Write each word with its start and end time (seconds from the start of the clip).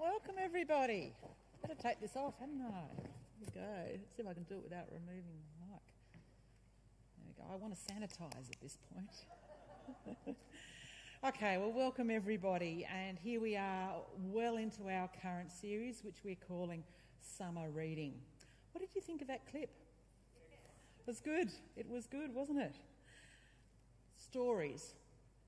welcome 0.00 0.34
everybody. 0.42 1.14
Better 1.62 1.74
take 1.80 2.00
this 2.00 2.16
off, 2.16 2.34
hadn't 2.38 2.60
I? 2.60 2.84
There 2.96 3.08
we 3.40 3.46
go. 3.46 3.60
Let's 3.92 4.16
see 4.16 4.22
if 4.22 4.28
I 4.28 4.34
can 4.34 4.42
do 4.42 4.56
it 4.56 4.62
without 4.62 4.86
removing 4.92 5.40
the 5.40 5.66
mic. 5.66 5.80
There 7.16 7.26
we 7.26 7.32
go. 7.34 7.44
I 7.52 7.56
want 7.56 7.74
to 7.74 7.80
sanitise 7.80 8.50
at 8.50 8.60
this 8.60 8.76
point. 8.92 10.36
okay, 11.26 11.56
well, 11.56 11.72
welcome 11.72 12.10
everybody, 12.10 12.86
and 12.92 13.18
here 13.18 13.40
we 13.40 13.56
are, 13.56 13.94
well 14.18 14.56
into 14.56 14.88
our 14.88 15.08
current 15.22 15.50
series, 15.50 16.00
which 16.02 16.16
we're 16.24 16.36
calling 16.46 16.84
Summer 17.20 17.70
Reading. 17.70 18.14
What 18.72 18.80
did 18.80 18.94
you 18.94 19.00
think 19.00 19.22
of 19.22 19.28
that 19.28 19.50
clip? 19.50 19.70
It 20.98 21.06
was 21.06 21.20
good. 21.20 21.50
It 21.76 21.88
was 21.88 22.06
good, 22.06 22.34
wasn't 22.34 22.60
it? 22.60 22.76
Stories, 24.18 24.94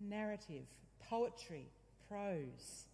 narrative, 0.00 0.64
poetry, 1.06 1.66
prose 2.08 2.88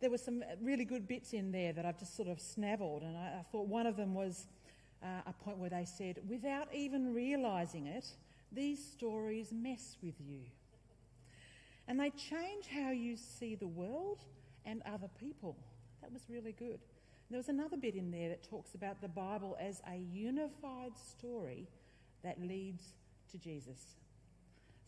there 0.00 0.10
were 0.10 0.18
some 0.18 0.42
really 0.60 0.84
good 0.84 1.08
bits 1.08 1.32
in 1.32 1.52
there 1.52 1.72
that 1.72 1.84
I've 1.86 1.98
just 1.98 2.16
sort 2.16 2.28
of 2.28 2.38
snavelled, 2.38 3.02
and 3.02 3.16
I, 3.16 3.38
I 3.40 3.42
thought 3.50 3.66
one 3.66 3.86
of 3.86 3.96
them 3.96 4.14
was 4.14 4.46
uh, 5.02 5.22
a 5.26 5.32
point 5.32 5.58
where 5.58 5.70
they 5.70 5.84
said, 5.84 6.18
without 6.28 6.68
even 6.74 7.14
realising 7.14 7.86
it, 7.86 8.06
these 8.52 8.82
stories 8.84 9.52
mess 9.52 9.96
with 10.02 10.14
you. 10.20 10.40
And 11.88 12.00
they 12.00 12.10
change 12.10 12.66
how 12.68 12.90
you 12.90 13.16
see 13.16 13.54
the 13.54 13.66
world 13.66 14.24
and 14.64 14.82
other 14.86 15.08
people. 15.20 15.56
That 16.02 16.12
was 16.12 16.22
really 16.28 16.52
good. 16.52 16.80
And 17.28 17.30
there 17.30 17.38
was 17.38 17.48
another 17.48 17.76
bit 17.76 17.94
in 17.94 18.10
there 18.10 18.28
that 18.28 18.48
talks 18.48 18.74
about 18.74 19.00
the 19.00 19.08
Bible 19.08 19.56
as 19.60 19.80
a 19.90 19.96
unified 19.96 20.92
story 20.96 21.68
that 22.22 22.40
leads 22.40 22.94
to 23.30 23.38
Jesus. 23.38 23.96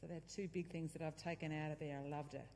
So 0.00 0.06
there 0.06 0.16
are 0.16 0.34
two 0.34 0.48
big 0.52 0.70
things 0.70 0.92
that 0.92 1.02
I've 1.02 1.16
taken 1.16 1.52
out 1.52 1.72
of 1.72 1.78
there. 1.78 2.00
I 2.04 2.08
loved 2.08 2.34
it. 2.34 2.46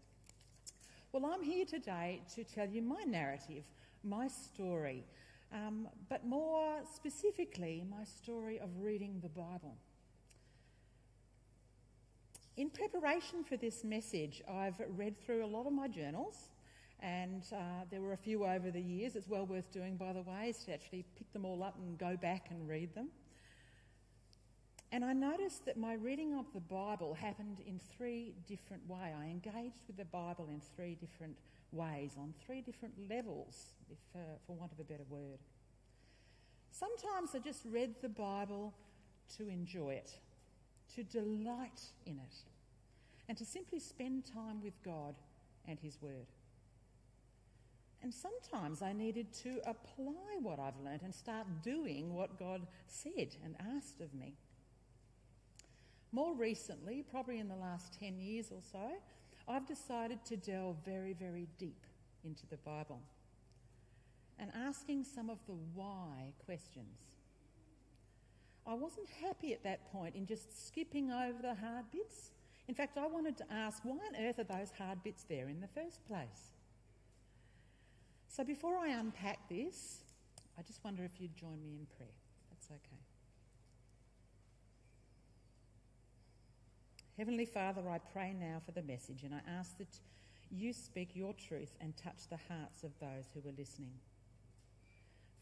Well, 1.15 1.27
I'm 1.27 1.43
here 1.43 1.67
today 1.67 2.23
to 2.37 2.43
tell 2.43 2.67
you 2.67 2.81
my 2.81 3.03
narrative, 3.03 3.65
my 4.03 4.29
story, 4.29 5.05
um, 5.53 5.87
but 6.09 6.25
more 6.25 6.77
specifically, 6.91 7.85
my 7.87 8.03
story 8.05 8.59
of 8.59 8.71
reading 8.81 9.21
the 9.23 9.29
Bible. 9.29 9.77
In 12.57 12.71
preparation 12.71 13.45
for 13.45 13.59
this 13.59 13.85
message, 13.85 14.41
I've 14.51 14.81
read 14.97 15.19
through 15.23 15.45
a 15.45 15.51
lot 15.55 15.67
of 15.67 15.75
my 15.75 15.87
journals, 15.87 16.49
and 17.01 17.45
uh, 17.53 17.85
there 17.91 18.01
were 18.01 18.15
a 18.15 18.17
few 18.17 18.47
over 18.47 18.71
the 18.71 18.81
years. 18.81 19.15
It's 19.15 19.29
well 19.29 19.45
worth 19.45 19.71
doing, 19.71 19.99
by 19.99 20.15
the 20.15 20.23
way, 20.23 20.55
to 20.65 20.73
actually 20.73 21.05
pick 21.19 21.31
them 21.35 21.45
all 21.45 21.63
up 21.63 21.77
and 21.77 21.99
go 21.99 22.17
back 22.17 22.47
and 22.49 22.67
read 22.67 22.95
them. 22.95 23.09
And 24.93 25.03
I 25.07 25.15
noticed 25.15 25.65
that 25.65 25.79
my 25.79 25.95
reading 25.95 26.39
of 26.39 26.45
the 26.53 26.61
Bible 26.61 27.15
happened 27.15 27.63
in 27.67 27.81
three 27.97 28.35
different 28.47 28.87
ways. 28.87 29.15
I 29.19 29.25
engaged 29.25 29.81
with 29.87 29.97
the 29.97 30.05
Bible 30.05 30.49
in 30.51 30.61
three 30.77 30.97
different 31.01 31.35
ways, 31.73 32.13
on 32.19 32.35
three 32.45 32.61
different 32.61 32.93
levels, 33.09 33.73
if, 33.91 33.97
uh, 34.15 34.19
for 34.47 34.55
want 34.55 34.71
of 34.71 34.79
a 34.79 34.85
better 34.85 35.07
word. 35.09 35.39
Sometimes 36.71 37.31
I 37.35 37.39
just 37.39 37.65
read 37.65 37.95
the 38.03 38.11
Bible 38.11 38.75
to 39.39 39.49
enjoy 39.49 39.95
it, 39.95 40.19
to 40.95 41.03
delight 41.05 41.81
in 42.05 42.19
it, 42.19 42.37
and 43.31 43.39
to 43.39 43.47
simply 43.47 43.79
spend 43.79 44.27
time 44.27 44.63
with 44.63 44.75
God 44.85 45.15
and 45.67 45.79
His 45.81 45.97
Word. 46.03 46.27
And 48.03 48.13
sometimes 48.13 48.83
I 48.83 48.93
needed 48.93 49.33
to 49.45 49.61
apply 49.65 50.37
what 50.43 50.59
I've 50.59 50.79
learnt 50.85 51.03
and 51.03 51.15
start 51.15 51.47
doing 51.63 52.15
what 52.15 52.39
God 52.39 52.67
said 52.89 53.37
and 53.43 53.55
asked 53.75 54.01
of 54.03 54.13
me. 54.13 54.35
More 56.13 56.35
recently, 56.35 57.05
probably 57.11 57.39
in 57.39 57.49
the 57.49 57.57
last 57.57 57.99
10 57.99 58.19
years 58.19 58.51
or 58.51 58.61
so, 58.71 58.91
I've 59.49 59.67
decided 59.67 60.25
to 60.27 60.37
delve 60.37 60.77
very, 60.85 61.15
very 61.15 61.49
deep 61.59 61.87
into 62.23 62.47
the 62.47 62.59
Bible 62.59 63.01
and 64.39 64.51
asking 64.55 65.05
some 65.05 65.31
of 65.31 65.39
the 65.47 65.55
why 65.75 66.33
questions. 66.45 67.17
I 68.67 68.75
wasn't 68.75 69.09
happy 69.23 69.53
at 69.53 69.65
that 69.65 69.91
point 69.91 70.15
in 70.15 70.27
just 70.27 70.67
skipping 70.67 71.11
over 71.11 71.41
the 71.41 71.55
hard 71.55 71.91
bits. 71.91 72.31
In 72.69 72.75
fact, 72.75 72.99
I 72.99 73.07
wanted 73.07 73.37
to 73.39 73.53
ask 73.53 73.83
why 73.83 73.97
on 73.97 74.27
earth 74.27 74.39
are 74.39 74.45
those 74.45 74.71
hard 74.77 75.03
bits 75.03 75.25
there 75.25 75.49
in 75.49 75.61
the 75.61 75.69
first 75.69 76.05
place? 76.07 76.53
So 78.29 78.45
before 78.45 78.77
I 78.77 78.89
unpack 78.89 79.49
this, 79.49 80.05
I 80.59 80.63
just 80.63 80.83
wonder 80.85 81.05
if 81.05 81.21
you'd 81.21 81.37
join 81.37 81.63
me 81.63 81.77
in 81.81 81.87
prayer. 81.97 82.09
That's 82.51 82.67
okay. 82.71 83.12
Heavenly 87.19 87.45
Father, 87.45 87.83
I 87.91 87.99
pray 87.99 88.33
now 88.33 88.63
for 88.65 88.73
the 88.73 88.83
message 88.83 89.23
and 89.23 89.35
I 89.35 89.41
ask 89.47 89.77
that 89.77 90.01
you 90.51 90.73
speak 90.73 91.11
your 91.15 91.35
truth 91.35 91.77
and 91.79 91.95
touch 91.95 92.27
the 92.31 92.39
hearts 92.49 92.85
of 92.85 92.99
those 93.01 93.27
who 93.35 93.47
are 93.47 93.53
listening. 93.59 93.93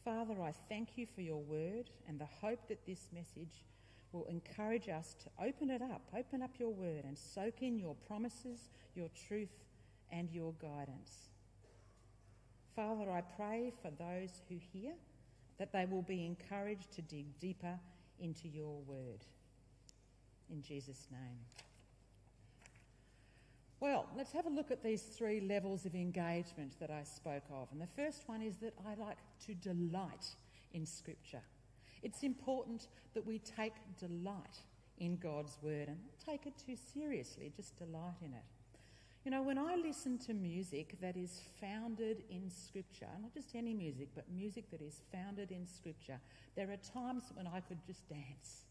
Father, 0.05 0.43
I 0.43 0.53
thank 0.69 0.99
you 0.99 1.07
for 1.07 1.21
your 1.21 1.41
word 1.41 1.91
and 2.09 2.19
the 2.19 2.29
hope 2.41 2.67
that 2.69 2.85
this 2.87 3.09
message 3.15 3.65
will 4.11 4.25
encourage 4.25 4.89
us 4.89 5.15
to 5.21 5.47
open 5.47 5.71
it 5.71 5.81
up, 5.81 6.03
open 6.17 6.43
up 6.43 6.51
your 6.59 6.71
word 6.71 7.05
and 7.05 7.17
soak 7.17 7.63
in 7.63 7.79
your 7.79 7.95
promises, 7.95 8.71
your 8.97 9.09
truth, 9.29 9.63
and 10.11 10.29
your 10.33 10.53
guidance. 10.61 11.29
Father, 12.75 13.13
I 13.13 13.21
pray 13.21 13.73
for 13.81 13.93
those 13.93 14.43
who 14.49 14.57
hear 14.73 14.95
that 15.59 15.73
they 15.73 15.87
will 15.87 16.03
be 16.03 16.27
encouraged 16.27 16.91
to 16.95 17.03
dig 17.03 17.39
deeper 17.39 17.79
into 18.19 18.49
your 18.49 18.81
word 18.89 19.25
in 20.51 20.63
Jesus' 20.63 21.07
name. 21.11 21.39
Well, 23.81 24.07
let's 24.15 24.33
have 24.33 24.45
a 24.45 24.51
look 24.51 24.71
at 24.71 24.83
these 24.83 25.01
three 25.03 25.41
levels 25.41 25.87
of 25.87 25.95
engagement 25.95 26.79
that 26.81 26.91
I 26.91 27.03
spoke 27.03 27.45
of. 27.51 27.69
And 27.73 27.81
the 27.81 27.87
first 27.97 28.25
one 28.27 28.43
is 28.43 28.57
that 28.57 28.75
I 28.87 28.95
like 28.95 29.17
to 29.47 29.55
delight 29.55 30.27
in 30.75 30.85
Scripture. 30.85 31.41
It's 32.03 32.23
important 32.23 32.89
that 33.15 33.27
we 33.27 33.39
take 33.39 33.73
delight 33.99 34.59
in 34.99 35.17
God's 35.17 35.57
Word 35.63 35.89
and 35.89 35.99
take 36.27 36.47
it 36.47 36.53
too 36.59 36.77
seriously, 36.77 37.53
just 37.57 37.79
delight 37.79 38.21
in 38.23 38.35
it. 38.35 38.45
You 39.25 39.31
know, 39.31 39.43
when 39.43 39.59
I 39.59 39.77
listen 39.77 40.19
to 40.27 40.35
music 40.35 40.97
that 41.01 41.17
is 41.17 41.41
founded 41.59 42.23
in 42.31 42.51
Scripture, 42.51 43.09
not 43.21 43.33
just 43.33 43.55
any 43.55 43.73
music, 43.73 44.09
but 44.15 44.25
music 44.31 44.71
that 44.71 44.83
is 44.83 45.01
founded 45.13 45.53
in 45.53 45.67
Scripture, 45.67 46.19
there 46.55 46.71
are 46.71 46.77
times 46.77 47.25
when 47.35 47.47
I 47.47 47.61
could 47.61 47.79
just 47.87 48.07
dance 48.09 48.65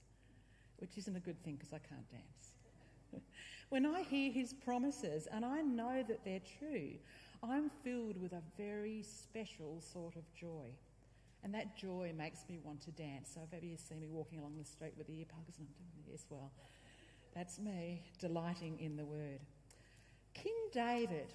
which 0.80 0.98
isn't 0.98 1.16
a 1.16 1.20
good 1.20 1.42
thing 1.44 1.56
because 1.56 1.74
I 1.74 1.80
can't 1.80 2.10
dance. 2.10 3.24
when 3.70 3.86
I 3.86 4.02
hear 4.02 4.32
his 4.32 4.54
promises 4.54 5.28
and 5.32 5.46
I 5.46 5.62
know 5.62 6.04
that 6.08 6.24
they're 6.26 6.42
true, 6.60 6.92
I'm 7.44 7.70
filled 7.84 8.22
with 8.22 8.34
a 8.34 8.42
very 8.58 9.04
special 9.04 9.82
sort 9.82 10.16
of 10.16 10.24
joy. 10.34 10.68
And 11.44 11.54
that 11.54 11.78
joy 11.78 12.12
makes 12.18 12.40
me 12.50 12.60
want 12.64 12.82
to 12.82 12.92
dance. 12.92 13.32
So 13.34 13.42
if 13.48 13.54
ever 13.56 13.66
you 13.66 13.78
see 13.78 13.96
me 13.96 14.08
walking 14.10 14.40
along 14.40 14.58
the 14.58 14.66
street 14.66 14.94
with 14.98 15.08
the 15.08 15.14
earplugs, 15.14 15.58
and 15.58 15.68
I'm 15.68 15.74
doing 15.78 16.12
this, 16.12 16.26
well, 16.30 16.52
that's 17.34 17.60
me 17.60 18.02
delighting 18.20 18.78
in 18.80 18.98
the 18.98 19.06
word. 19.06 19.40
King 20.34 20.56
David 20.74 21.34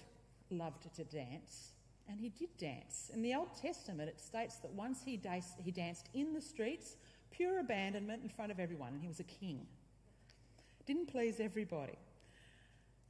loved 0.51 0.93
to 0.95 1.03
dance, 1.05 1.71
and 2.07 2.19
he 2.19 2.29
did 2.29 2.55
dance. 2.57 3.09
In 3.13 3.23
the 3.23 3.33
Old 3.33 3.49
Testament, 3.59 4.09
it 4.09 4.19
states 4.19 4.57
that 4.57 4.71
once 4.71 5.01
he, 5.03 5.19
he 5.63 5.71
danced 5.71 6.09
in 6.13 6.33
the 6.33 6.41
streets 6.41 6.97
Pure 7.35 7.59
abandonment 7.59 8.23
in 8.23 8.29
front 8.29 8.51
of 8.51 8.59
everyone, 8.59 8.93
and 8.93 9.01
he 9.01 9.07
was 9.07 9.19
a 9.19 9.23
king. 9.23 9.65
Didn't 10.85 11.07
please 11.07 11.39
everybody. 11.39 11.97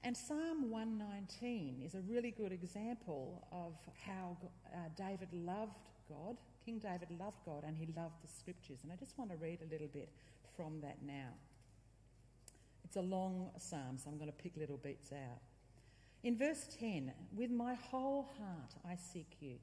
And 0.03 0.15
Psalm 0.15 0.69
119 0.69 1.81
is 1.83 1.95
a 1.95 2.01
really 2.01 2.31
good 2.31 2.51
example 2.51 3.47
of 3.51 3.73
how 4.05 4.37
uh, 4.73 4.77
David 4.95 5.29
loved 5.33 5.73
God. 6.07 6.37
King 6.63 6.79
David 6.79 7.09
loved 7.19 7.37
God 7.45 7.63
and 7.65 7.75
he 7.75 7.87
loved 7.97 8.21
the 8.21 8.27
scriptures. 8.27 8.79
And 8.83 8.91
I 8.91 8.95
just 8.95 9.17
want 9.17 9.31
to 9.31 9.37
read 9.37 9.59
a 9.67 9.71
little 9.71 9.87
bit 9.87 10.09
from 10.55 10.79
that 10.81 10.97
now. 11.05 11.33
It's 12.83 12.95
a 12.97 13.01
long 13.01 13.49
psalm, 13.57 13.97
so 13.97 14.09
I'm 14.09 14.17
going 14.17 14.29
to 14.29 14.43
pick 14.43 14.55
little 14.57 14.77
bits 14.77 15.11
out. 15.11 15.41
In 16.23 16.37
verse 16.37 16.67
10, 16.79 17.11
with 17.35 17.51
my 17.51 17.73
whole 17.73 18.29
heart 18.37 18.75
I 18.87 18.95
seek 18.95 19.37
you. 19.39 19.55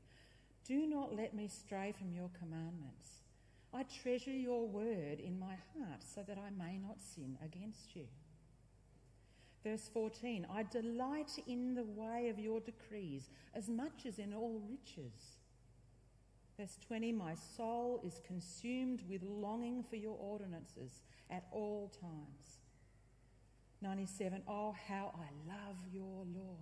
Do 0.66 0.86
not 0.86 1.14
let 1.16 1.34
me 1.34 1.48
stray 1.48 1.94
from 1.96 2.12
your 2.12 2.30
commandments. 2.38 3.21
I 3.74 3.84
treasure 3.84 4.32
your 4.32 4.66
word 4.66 5.18
in 5.18 5.38
my 5.38 5.54
heart 5.74 6.02
so 6.02 6.22
that 6.26 6.38
I 6.38 6.50
may 6.50 6.78
not 6.78 7.00
sin 7.00 7.38
against 7.42 7.96
you. 7.96 8.06
Verse 9.64 9.88
14 9.92 10.46
I 10.52 10.64
delight 10.64 11.38
in 11.46 11.74
the 11.74 11.84
way 11.84 12.28
of 12.28 12.38
your 12.38 12.60
decrees 12.60 13.30
as 13.54 13.68
much 13.68 14.06
as 14.06 14.18
in 14.18 14.34
all 14.34 14.60
riches. 14.68 15.38
Verse 16.58 16.76
20 16.86 17.12
My 17.12 17.34
soul 17.56 18.00
is 18.04 18.20
consumed 18.26 19.02
with 19.08 19.22
longing 19.22 19.84
for 19.88 19.96
your 19.96 20.16
ordinances 20.18 21.02
at 21.30 21.44
all 21.50 21.92
times. 22.00 22.58
97 23.80 24.42
Oh, 24.46 24.74
how 24.88 25.12
I 25.14 25.28
love 25.48 25.76
your 25.92 26.24
law. 26.34 26.58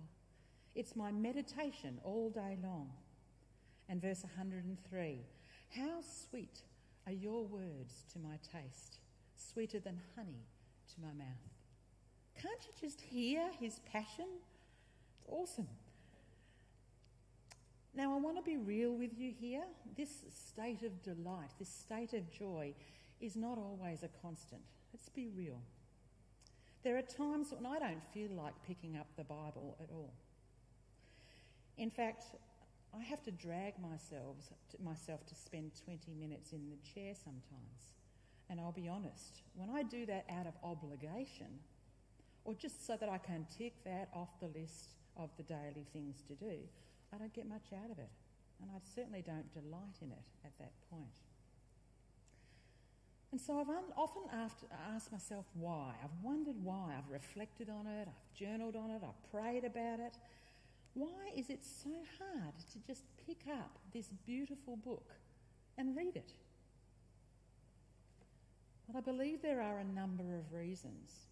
It's 0.75 0.95
my 0.95 1.11
meditation 1.11 1.99
all 2.03 2.29
day 2.29 2.57
long. 2.63 2.91
And 3.89 4.01
verse 4.01 4.23
103 4.23 5.19
How 5.75 5.99
sweet 6.01 6.61
are 7.07 7.13
your 7.13 7.43
words 7.43 8.05
to 8.13 8.19
my 8.19 8.37
taste, 8.51 8.99
sweeter 9.35 9.79
than 9.79 9.99
honey 10.15 10.45
to 10.93 11.01
my 11.01 11.13
mouth. 11.13 11.27
Can't 12.41 12.59
you 12.65 12.87
just 12.87 13.01
hear 13.01 13.49
his 13.59 13.79
passion? 13.91 14.25
It's 15.13 15.25
awesome. 15.27 15.67
Now, 17.93 18.13
I 18.13 18.19
want 18.19 18.37
to 18.37 18.41
be 18.41 18.57
real 18.57 18.93
with 18.93 19.17
you 19.17 19.33
here. 19.37 19.63
This 19.97 20.23
state 20.29 20.83
of 20.83 21.03
delight, 21.03 21.49
this 21.59 21.69
state 21.69 22.13
of 22.13 22.31
joy, 22.31 22.73
is 23.19 23.35
not 23.35 23.57
always 23.57 24.03
a 24.03 24.09
constant. 24.21 24.61
Let's 24.93 25.09
be 25.09 25.27
real. 25.35 25.59
There 26.83 26.97
are 26.97 27.01
times 27.01 27.51
when 27.51 27.65
I 27.65 27.79
don't 27.79 28.03
feel 28.13 28.31
like 28.31 28.53
picking 28.65 28.97
up 28.97 29.07
the 29.17 29.23
Bible 29.23 29.77
at 29.79 29.89
all. 29.93 30.13
In 31.77 31.91
fact, 31.91 32.23
I 32.97 33.03
have 33.03 33.23
to 33.23 33.31
drag 33.31 33.79
myself 33.79 34.37
to, 34.71 34.83
myself 34.83 35.25
to 35.27 35.35
spend 35.35 35.71
20 35.85 36.13
minutes 36.13 36.51
in 36.51 36.69
the 36.69 36.77
chair 36.93 37.13
sometimes. 37.15 37.93
And 38.49 38.59
I'll 38.59 38.73
be 38.73 38.89
honest, 38.89 39.41
when 39.55 39.69
I 39.69 39.83
do 39.83 40.05
that 40.07 40.25
out 40.29 40.45
of 40.45 40.53
obligation, 40.63 41.47
or 42.43 42.53
just 42.53 42.85
so 42.85 42.97
that 42.97 43.07
I 43.07 43.17
can 43.17 43.45
tick 43.57 43.73
that 43.85 44.09
off 44.13 44.29
the 44.39 44.47
list 44.47 44.95
of 45.15 45.29
the 45.37 45.43
daily 45.43 45.85
things 45.93 46.21
to 46.27 46.35
do, 46.35 46.57
I 47.13 47.17
don't 47.17 47.33
get 47.33 47.47
much 47.47 47.71
out 47.73 47.91
of 47.91 47.99
it. 47.99 48.09
And 48.61 48.69
I 48.75 48.79
certainly 48.95 49.21
don't 49.21 49.51
delight 49.53 49.97
in 50.01 50.11
it 50.11 50.25
at 50.45 50.51
that 50.59 50.71
point. 50.89 51.21
And 53.31 53.39
so 53.39 53.59
I've 53.59 53.69
un- 53.69 53.93
often 53.95 54.23
after, 54.33 54.65
asked 54.93 55.11
myself 55.11 55.45
why. 55.53 55.93
I've 56.03 56.23
wondered 56.23 56.57
why. 56.61 56.95
I've 56.97 57.09
reflected 57.09 57.69
on 57.69 57.87
it, 57.87 58.07
I've 58.07 58.37
journaled 58.37 58.75
on 58.75 58.91
it, 58.91 59.01
I've 59.03 59.31
prayed 59.31 59.63
about 59.63 59.99
it. 59.99 60.17
Why 60.93 61.31
is 61.35 61.49
it 61.49 61.63
so 61.63 61.89
hard 62.19 62.53
to 62.73 62.79
just 62.85 63.03
pick 63.25 63.43
up 63.49 63.79
this 63.93 64.09
beautiful 64.25 64.75
book 64.75 65.13
and 65.77 65.95
read 65.95 66.15
it? 66.15 66.33
Well, 68.87 68.97
I 68.97 69.01
believe 69.01 69.41
there 69.41 69.61
are 69.61 69.79
a 69.79 69.83
number 69.85 70.35
of 70.35 70.53
reasons. 70.53 71.27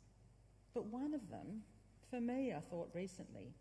But 0.73 0.85
one 0.85 1.13
of 1.13 1.29
them, 1.29 1.63
for 2.09 2.21
me, 2.21 2.53
I 2.53 2.61
thought 2.69 2.89
recently, 2.94 3.53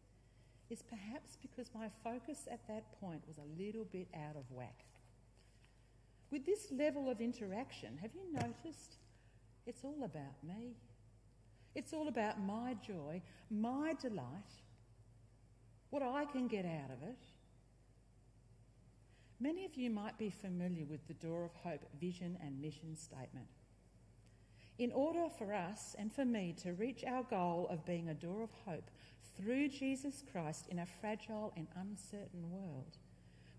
is 0.70 0.82
perhaps 0.82 1.36
because 1.40 1.70
my 1.74 1.88
focus 2.04 2.46
at 2.50 2.66
that 2.68 3.00
point 3.00 3.22
was 3.26 3.38
a 3.38 3.62
little 3.62 3.86
bit 3.86 4.06
out 4.14 4.36
of 4.36 4.44
whack. 4.50 4.84
With 6.30 6.44
this 6.44 6.70
level 6.70 7.10
of 7.10 7.20
interaction, 7.20 7.98
have 8.00 8.10
you 8.14 8.32
noticed 8.32 8.98
it's 9.66 9.82
all 9.82 10.04
about 10.04 10.44
me? 10.46 10.76
It's 11.74 11.92
all 11.92 12.08
about 12.08 12.40
my 12.40 12.76
joy, 12.86 13.22
my 13.50 13.94
delight, 14.00 14.52
what 15.90 16.02
I 16.02 16.25
can 16.25 16.49
get 16.49 16.64
out 16.64 16.90
of 16.90 17.02
it. 17.02 17.19
Many 19.40 19.64
of 19.64 19.76
you 19.76 19.90
might 19.90 20.19
be 20.19 20.31
familiar 20.31 20.85
with 20.85 21.06
the 21.06 21.14
Door 21.14 21.44
of 21.44 21.55
Hope 21.62 21.85
vision 22.00 22.37
and 22.44 22.61
mission 22.61 22.96
statement. 22.96 23.46
In 24.79 24.93
order 24.93 25.29
for 25.37 25.52
us 25.52 25.96
and 25.99 26.12
for 26.12 26.25
me 26.25 26.55
to 26.62 26.73
reach 26.73 27.05
our 27.05 27.25
goal 27.25 27.67
of 27.70 27.85
being 27.85 28.08
a 28.08 28.14
door 28.14 28.43
of 28.43 28.50
hope 28.64 28.90
through 29.37 29.69
Jesus 29.69 30.23
Christ 30.31 30.67
in 30.69 30.79
a 30.79 30.87
fragile 30.87 31.52
and 31.56 31.67
uncertain 31.76 32.50
world, 32.50 32.99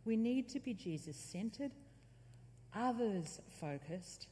we 0.05 0.15
need 0.15 0.47
to 0.49 0.59
be 0.61 0.73
Jesus 0.73 1.17
centered, 1.17 1.71
others 2.73 3.41
focused, 3.59 4.27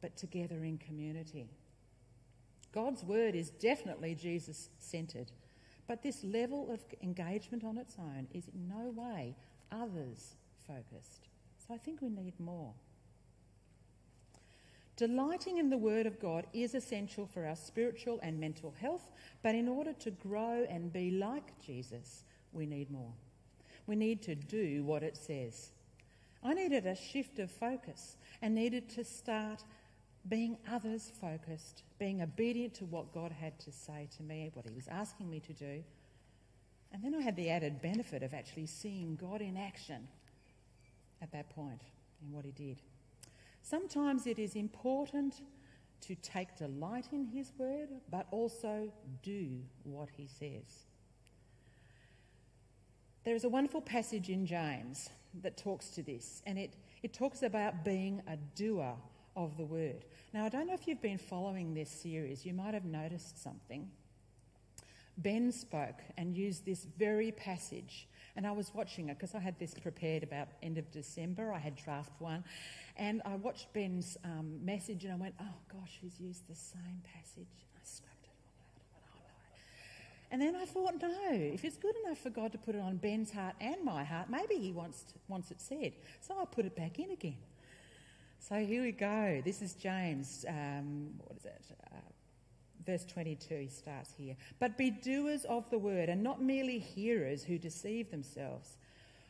but 0.00 0.16
together 0.16 0.64
in 0.64 0.78
community. 0.78 1.48
God's 2.72 3.04
word 3.04 3.34
is 3.36 3.50
definitely 3.50 4.14
Jesus 4.14 4.68
centered, 4.78 5.30
but 5.86 6.02
this 6.02 6.24
level 6.24 6.70
of 6.72 6.80
engagement 7.02 7.64
on 7.64 7.78
its 7.78 7.96
own 7.98 8.26
is 8.32 8.44
in 8.48 8.68
no 8.68 8.90
way 8.90 9.34
others 9.70 10.34
focused. 10.66 11.28
So 11.66 11.74
I 11.74 11.78
think 11.78 12.02
we 12.02 12.08
need 12.08 12.38
more. 12.38 12.72
Delighting 14.96 15.58
in 15.58 15.68
the 15.68 15.76
Word 15.76 16.06
of 16.06 16.18
God 16.18 16.46
is 16.54 16.74
essential 16.74 17.26
for 17.26 17.44
our 17.44 17.56
spiritual 17.56 18.18
and 18.22 18.40
mental 18.40 18.74
health, 18.80 19.10
but 19.42 19.54
in 19.54 19.68
order 19.68 19.92
to 19.92 20.10
grow 20.10 20.64
and 20.70 20.92
be 20.92 21.10
like 21.10 21.58
Jesus, 21.60 22.24
we 22.52 22.64
need 22.64 22.90
more. 22.90 23.12
We 23.86 23.94
need 23.94 24.22
to 24.22 24.34
do 24.34 24.82
what 24.84 25.02
it 25.02 25.16
says. 25.16 25.72
I 26.42 26.54
needed 26.54 26.86
a 26.86 26.94
shift 26.94 27.38
of 27.38 27.50
focus 27.50 28.16
and 28.40 28.54
needed 28.54 28.88
to 28.90 29.04
start 29.04 29.64
being 30.28 30.56
others 30.70 31.12
focused, 31.20 31.82
being 31.98 32.22
obedient 32.22 32.74
to 32.74 32.84
what 32.84 33.12
God 33.12 33.32
had 33.32 33.58
to 33.60 33.72
say 33.72 34.08
to 34.16 34.22
me, 34.22 34.50
what 34.54 34.66
He 34.66 34.72
was 34.72 34.88
asking 34.88 35.30
me 35.30 35.40
to 35.40 35.52
do. 35.52 35.84
And 36.92 37.02
then 37.04 37.14
I 37.14 37.20
had 37.20 37.36
the 37.36 37.50
added 37.50 37.82
benefit 37.82 38.22
of 38.22 38.34
actually 38.34 38.66
seeing 38.66 39.16
God 39.16 39.40
in 39.40 39.56
action 39.56 40.08
at 41.22 41.32
that 41.32 41.50
point 41.50 41.82
in 42.22 42.32
what 42.32 42.44
He 42.44 42.52
did. 42.52 42.82
Sometimes 43.62 44.26
it 44.26 44.38
is 44.38 44.54
important 44.54 45.40
to 46.02 46.14
take 46.16 46.56
delight 46.56 47.08
in 47.12 47.24
His 47.24 47.52
word, 47.58 47.88
but 48.10 48.26
also 48.30 48.92
do 49.22 49.60
what 49.84 50.08
He 50.16 50.26
says. 50.26 50.86
There 53.24 53.34
is 53.34 53.44
a 53.44 53.48
wonderful 53.48 53.80
passage 53.80 54.28
in 54.28 54.46
James 54.46 55.08
that 55.42 55.56
talks 55.56 55.90
to 55.90 56.02
this, 56.02 56.42
and 56.46 56.58
it, 56.58 56.74
it 57.02 57.12
talks 57.12 57.42
about 57.42 57.84
being 57.84 58.22
a 58.28 58.36
doer 58.54 58.94
of 59.36 59.56
the 59.56 59.64
word. 59.64 60.04
Now, 60.32 60.44
I 60.44 60.48
don't 60.48 60.66
know 60.66 60.74
if 60.74 60.88
you've 60.88 61.02
been 61.02 61.18
following 61.18 61.74
this 61.74 61.90
series, 61.90 62.44
you 62.44 62.54
might 62.54 62.74
have 62.74 62.84
noticed 62.84 63.42
something. 63.42 63.88
Ben 65.18 65.50
spoke 65.50 66.00
and 66.18 66.36
used 66.36 66.66
this 66.66 66.86
very 66.98 67.32
passage, 67.32 68.06
and 68.36 68.46
I 68.46 68.52
was 68.52 68.70
watching 68.74 69.08
it 69.08 69.18
because 69.18 69.34
I 69.34 69.38
had 69.38 69.58
this 69.58 69.72
prepared 69.72 70.22
about 70.22 70.48
end 70.62 70.76
of 70.76 70.90
December. 70.90 71.52
I 71.52 71.58
had 71.58 71.74
draft 71.76 72.12
one, 72.18 72.44
and 72.98 73.22
I 73.24 73.36
watched 73.36 73.72
Ben's 73.72 74.16
um, 74.24 74.64
message 74.64 75.04
and 75.04 75.12
I 75.12 75.16
went, 75.16 75.34
oh 75.40 75.54
gosh, 75.72 75.98
he's 76.00 76.18
used 76.18 76.48
the 76.48 76.54
same 76.54 77.02
passage. 77.14 77.36
And 77.36 77.70
I 77.76 77.84
scrapped 77.84 78.24
it 78.24 78.30
all 78.94 79.02
out. 79.04 79.16
oh. 79.16 79.58
And 80.30 80.40
then 80.42 80.56
I 80.56 80.64
thought, 80.64 80.94
no, 81.00 81.30
if 81.30 81.64
it's 81.64 81.76
good 81.76 81.94
enough 82.04 82.18
for 82.18 82.30
God 82.30 82.52
to 82.52 82.58
put 82.58 82.74
it 82.74 82.80
on 82.80 82.96
Ben's 82.96 83.30
heart 83.30 83.54
and 83.60 83.84
my 83.84 84.02
heart, 84.02 84.30
maybe 84.30 84.56
he 84.56 84.72
wants, 84.72 85.02
to, 85.04 85.14
wants 85.28 85.50
it 85.50 85.60
said. 85.60 85.92
So 86.22 86.34
I 86.40 86.46
put 86.46 86.64
it 86.64 86.74
back 86.74 86.98
in 86.98 87.10
again. 87.10 87.36
So 88.48 88.64
here 88.64 88.82
we 88.82 88.92
go. 88.92 89.42
This 89.44 89.60
is 89.60 89.74
James, 89.74 90.44
um, 90.48 91.08
what 91.18 91.36
is 91.36 91.46
it? 91.46 91.66
Uh, 91.92 91.96
verse 92.86 93.04
22, 93.04 93.56
he 93.62 93.66
starts 93.66 94.12
here. 94.16 94.36
But 94.60 94.78
be 94.78 94.92
doers 94.92 95.44
of 95.46 95.68
the 95.70 95.78
word 95.78 96.08
and 96.08 96.22
not 96.22 96.40
merely 96.40 96.78
hearers 96.78 97.42
who 97.42 97.58
deceive 97.58 98.12
themselves. 98.12 98.78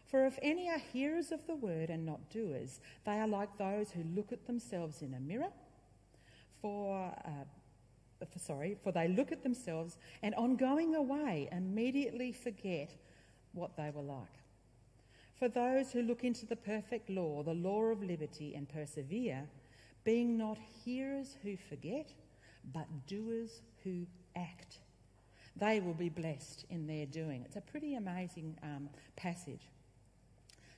For 0.05 0.27
if 0.27 0.39
any 0.43 0.69
are 0.69 0.83
hearers 0.93 1.33
of 1.33 1.47
the 1.47 1.55
word 1.55 1.89
and 1.89 2.05
not 2.05 2.29
doers, 2.29 2.81
they 3.07 3.19
are 3.19 3.27
like 3.27 3.57
those 3.57 3.91
who 3.91 4.03
look 4.15 4.33
at 4.33 4.47
themselves 4.47 5.01
in 5.01 5.15
a 5.15 5.21
mirror. 5.21 5.53
For, 6.61 7.11
uh, 7.25 8.27
for 8.31 8.39
sorry, 8.39 8.77
for 8.83 8.93
they 8.93 9.09
look 9.09 9.33
at 9.33 9.43
themselves 9.43 9.97
and 10.23 10.35
on 10.35 10.57
going 10.57 10.95
away 10.95 11.49
immediately 11.53 12.33
forget 12.33 12.93
what 13.55 13.79
they 13.79 13.91
were 13.95 14.03
like. 14.03 14.37
For 15.39 15.49
those 15.49 15.93
who 15.93 16.03
look 16.03 16.25
into 16.25 16.47
the 16.47 16.57
perfect 16.57 17.11
law, 17.11 17.43
the 17.43 17.55
law 17.55 17.85
of 17.85 18.03
liberty, 18.03 18.55
and 18.55 18.69
persevere, 18.69 19.45
being 20.05 20.39
not 20.39 20.59
hearers 20.85 21.37
who 21.43 21.57
forget, 21.57 22.13
but 22.73 22.87
doers 23.07 23.61
who 23.85 24.07
act, 24.35 24.79
they 25.57 25.81
will 25.81 25.95
be 25.95 26.09
blessed 26.09 26.65
in 26.71 26.87
their 26.87 27.07
doing. 27.07 27.43
It's 27.45 27.57
a 27.57 27.61
pretty 27.61 27.95
amazing 27.95 28.57
um, 28.63 28.89
passage. 29.17 29.69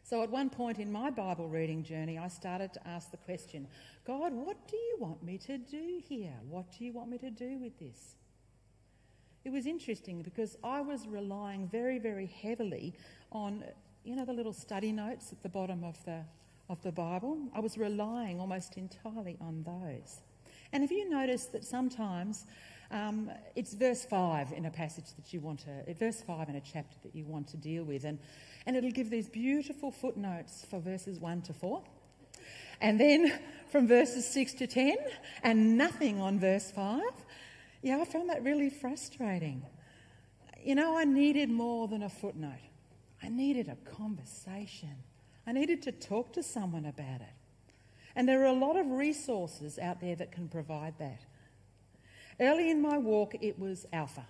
So 0.03 0.23
at 0.23 0.31
one 0.31 0.49
point 0.49 0.79
in 0.79 0.91
my 0.91 1.11
Bible 1.11 1.49
reading 1.49 1.83
journey, 1.83 2.17
I 2.17 2.29
started 2.29 2.73
to 2.73 2.89
ask 2.89 3.11
the 3.11 3.19
question 3.19 3.69
God, 4.07 4.33
what 4.33 4.57
do 4.67 4.77
you 4.77 4.97
want 4.99 5.23
me 5.23 5.37
to 5.39 5.59
do 5.59 6.01
here? 6.03 6.33
What 6.49 6.65
do 6.77 6.85
you 6.85 6.93
want 6.93 7.11
me 7.11 7.19
to 7.19 7.31
do 7.31 7.59
with 7.59 7.79
this? 7.79 8.17
It 9.45 9.51
was 9.51 9.67
interesting 9.67 10.23
because 10.23 10.57
I 10.65 10.81
was 10.81 11.07
relying 11.07 11.69
very, 11.69 11.99
very 11.99 12.27
heavily 12.27 12.95
on, 13.31 13.65
you 14.05 14.17
know, 14.17 14.25
the 14.25 14.33
little 14.33 14.53
study 14.53 14.93
notes 14.93 15.33
at 15.33 15.43
the 15.43 15.49
bottom 15.49 15.85
of 15.85 16.03
the, 16.05 16.23
of 16.69 16.83
the 16.83 16.93
Bible. 16.93 17.39
I 17.55 17.61
was 17.61 17.77
relying 17.77 18.41
almost 18.41 18.77
entirely 18.77 19.37
on 19.41 19.63
those. 19.65 20.21
And 20.73 20.83
have 20.83 20.93
you 20.93 21.09
noticed 21.09 21.53
that 21.53 21.65
sometimes 21.65 22.45
um, 22.91 23.31
it's 23.55 23.75
verse 23.75 24.05
5 24.05 24.53
in 24.53 24.67
a 24.67 24.71
passage 24.71 25.15
that 25.17 25.33
you 25.33 25.41
want 25.41 25.61
to, 25.61 25.95
verse 25.95 26.23
5 26.23 26.49
in 26.49 26.57
a 26.57 26.61
chapter 26.61 26.97
that 27.03 27.15
you 27.15 27.25
want 27.25 27.49
to 27.49 27.57
deal 27.57 27.85
with, 27.85 28.05
and 28.05 28.19
and 28.69 28.77
it'll 28.77 28.91
give 28.91 29.09
these 29.09 29.31
beautiful 29.31 29.91
footnotes 29.91 30.67
for 30.69 30.79
verses 30.79 31.19
1 31.19 31.41
to 31.41 31.55
4. 31.55 31.83
And 32.83 33.01
then 33.01 33.33
from 33.71 33.89
verses 33.89 34.29
6 34.29 34.53
to 34.55 34.67
10, 34.67 34.97
and 35.43 35.79
nothing 35.79 36.21
on 36.21 36.39
verse 36.39 36.71
5. 36.71 37.01
Yeah, 37.81 37.99
I 37.99 38.05
found 38.05 38.29
that 38.29 38.45
really 38.45 38.69
frustrating. 38.69 39.63
You 40.63 40.75
know, 40.75 40.99
I 40.99 41.05
needed 41.05 41.49
more 41.49 41.89
than 41.89 42.03
a 42.03 42.11
footnote, 42.11 42.61
I 43.23 43.29
needed 43.29 43.69
a 43.69 43.77
conversation. 43.91 44.95
I 45.47 45.53
needed 45.53 45.83
to 45.83 45.93
talk 45.93 46.33
to 46.35 46.43
someone 46.43 46.85
about 46.85 47.21
it. 47.21 47.35
And 48.15 48.29
there 48.29 48.43
are 48.43 48.47
a 48.47 48.53
lot 48.53 48.77
of 48.77 48.87
resources 48.91 49.79
out 49.79 50.01
there 50.01 50.17
that 50.17 50.33
can 50.33 50.49
provide 50.49 50.95
that. 50.99 51.21
Early 52.41 52.71
in 52.71 52.81
my 52.81 52.99
walk, 52.99 53.35
it 53.41 53.59
was 53.59 53.87
Alpha. 53.93 54.27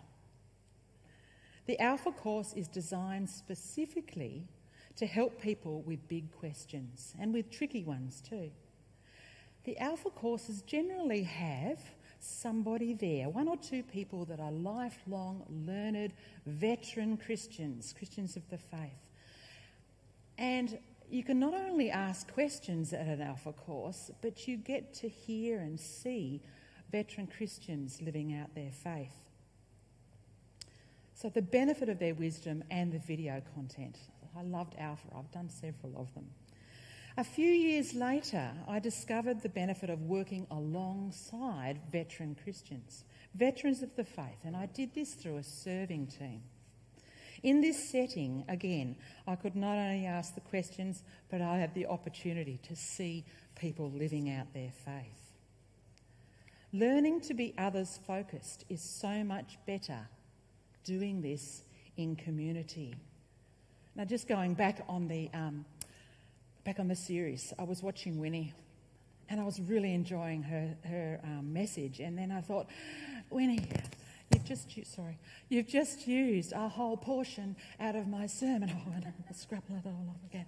The 1.66 1.78
Alpha 1.80 2.12
course 2.12 2.54
is 2.54 2.68
designed 2.68 3.28
specifically 3.28 4.48
to 4.96 5.06
help 5.06 5.40
people 5.40 5.82
with 5.82 6.08
big 6.08 6.32
questions 6.32 7.14
and 7.20 7.32
with 7.32 7.50
tricky 7.50 7.84
ones 7.84 8.22
too. 8.26 8.50
The 9.64 9.78
Alpha 9.78 10.10
courses 10.10 10.62
generally 10.62 11.22
have 11.24 11.78
somebody 12.20 12.94
there, 12.94 13.28
one 13.28 13.48
or 13.48 13.56
two 13.56 13.82
people 13.82 14.24
that 14.26 14.40
are 14.40 14.52
lifelong, 14.52 15.44
learned, 15.66 16.12
veteran 16.46 17.16
Christians, 17.16 17.94
Christians 17.96 18.36
of 18.36 18.48
the 18.50 18.58
faith. 18.58 19.08
And 20.36 20.78
you 21.10 21.24
can 21.24 21.40
not 21.40 21.54
only 21.54 21.90
ask 21.90 22.32
questions 22.32 22.92
at 22.92 23.06
an 23.06 23.22
Alpha 23.22 23.52
course, 23.52 24.10
but 24.20 24.46
you 24.46 24.56
get 24.56 24.94
to 24.94 25.08
hear 25.08 25.58
and 25.60 25.78
see 25.78 26.40
veteran 26.92 27.26
Christians 27.26 28.00
living 28.02 28.34
out 28.34 28.54
their 28.54 28.70
faith. 28.70 29.14
So, 31.14 31.28
the 31.28 31.42
benefit 31.42 31.88
of 31.88 31.98
their 31.98 32.14
wisdom 32.14 32.62
and 32.70 32.92
the 32.92 33.00
video 33.00 33.42
content. 33.54 33.98
I 34.36 34.42
loved 34.42 34.74
Alpha, 34.78 35.08
I've 35.16 35.30
done 35.32 35.48
several 35.48 36.00
of 36.00 36.14
them. 36.14 36.26
A 37.18 37.24
few 37.24 37.50
years 37.50 37.94
later, 37.94 38.52
I 38.68 38.78
discovered 38.78 39.42
the 39.42 39.48
benefit 39.48 39.90
of 39.90 40.02
working 40.02 40.46
alongside 40.52 41.80
veteran 41.90 42.36
Christians, 42.44 43.02
veterans 43.34 43.82
of 43.82 43.96
the 43.96 44.04
faith, 44.04 44.38
and 44.44 44.56
I 44.56 44.66
did 44.66 44.94
this 44.94 45.14
through 45.14 45.38
a 45.38 45.42
serving 45.42 46.06
team. 46.06 46.42
In 47.42 47.60
this 47.60 47.90
setting, 47.90 48.44
again, 48.48 48.94
I 49.26 49.34
could 49.34 49.56
not 49.56 49.76
only 49.78 50.06
ask 50.06 50.36
the 50.36 50.40
questions, 50.42 51.02
but 51.28 51.42
I 51.42 51.58
had 51.58 51.74
the 51.74 51.86
opportunity 51.86 52.60
to 52.68 52.76
see 52.76 53.24
people 53.56 53.90
living 53.90 54.30
out 54.30 54.54
their 54.54 54.70
faith. 54.84 55.32
Learning 56.72 57.20
to 57.22 57.34
be 57.34 57.52
others 57.58 57.98
focused 58.06 58.64
is 58.68 58.80
so 58.80 59.24
much 59.24 59.58
better 59.66 60.06
doing 60.84 61.20
this 61.20 61.64
in 61.96 62.14
community. 62.14 62.94
Now, 63.96 64.04
just 64.04 64.28
going 64.28 64.54
back 64.54 64.84
on 64.88 65.08
the 65.08 65.28
um, 65.34 65.64
back 66.68 66.80
on 66.80 66.88
the 66.88 66.94
series, 66.94 67.54
I 67.58 67.62
was 67.62 67.82
watching 67.82 68.20
Winnie, 68.20 68.52
and 69.30 69.40
I 69.40 69.44
was 69.44 69.58
really 69.58 69.94
enjoying 69.94 70.42
her 70.42 70.76
her 70.84 71.18
um, 71.24 71.50
message. 71.50 71.98
And 71.98 72.18
then 72.18 72.30
I 72.30 72.42
thought, 72.42 72.66
Winnie, 73.30 73.66
you've 74.30 74.44
just 74.44 74.68
sorry, 74.94 75.18
you've 75.48 75.66
just 75.66 76.06
used 76.06 76.52
a 76.52 76.68
whole 76.68 76.98
portion 76.98 77.56
out 77.80 77.96
of 77.96 78.06
my 78.06 78.26
sermon. 78.26 78.70
Oh, 78.86 78.92
and 78.94 79.06
I 79.06 79.32
scrapple 79.32 79.76
it 79.76 79.86
all 79.86 80.08
off 80.10 80.22
again. 80.28 80.44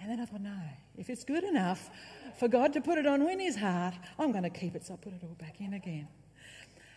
And 0.00 0.10
then 0.10 0.18
I 0.18 0.24
thought, 0.24 0.40
no, 0.40 0.58
if 0.98 1.08
it's 1.08 1.22
good 1.22 1.44
enough 1.44 1.90
for 2.40 2.48
God 2.48 2.72
to 2.72 2.80
put 2.80 2.98
it 2.98 3.06
on 3.06 3.24
Winnie's 3.24 3.54
heart, 3.54 3.94
I'm 4.18 4.32
going 4.32 4.42
to 4.42 4.50
keep 4.50 4.74
it, 4.74 4.84
so 4.84 4.94
I 4.94 4.96
put 4.96 5.12
it 5.12 5.20
all 5.22 5.36
back 5.38 5.60
in 5.60 5.74
again. 5.74 6.08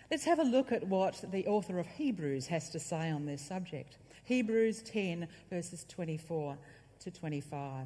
Let's 0.10 0.26
have 0.26 0.40
a 0.40 0.44
look 0.44 0.72
at 0.72 0.88
what 0.88 1.24
the 1.32 1.46
author 1.46 1.78
of 1.78 1.86
Hebrews 1.86 2.48
has 2.48 2.72
to 2.72 2.80
say 2.80 3.12
on 3.12 3.28
this 3.28 3.46
subject. 3.46 4.00
Hebrews 4.24 4.82
10, 4.82 5.28
verses 5.52 5.86
24 5.88 6.58
to 7.02 7.12
25. 7.12 7.86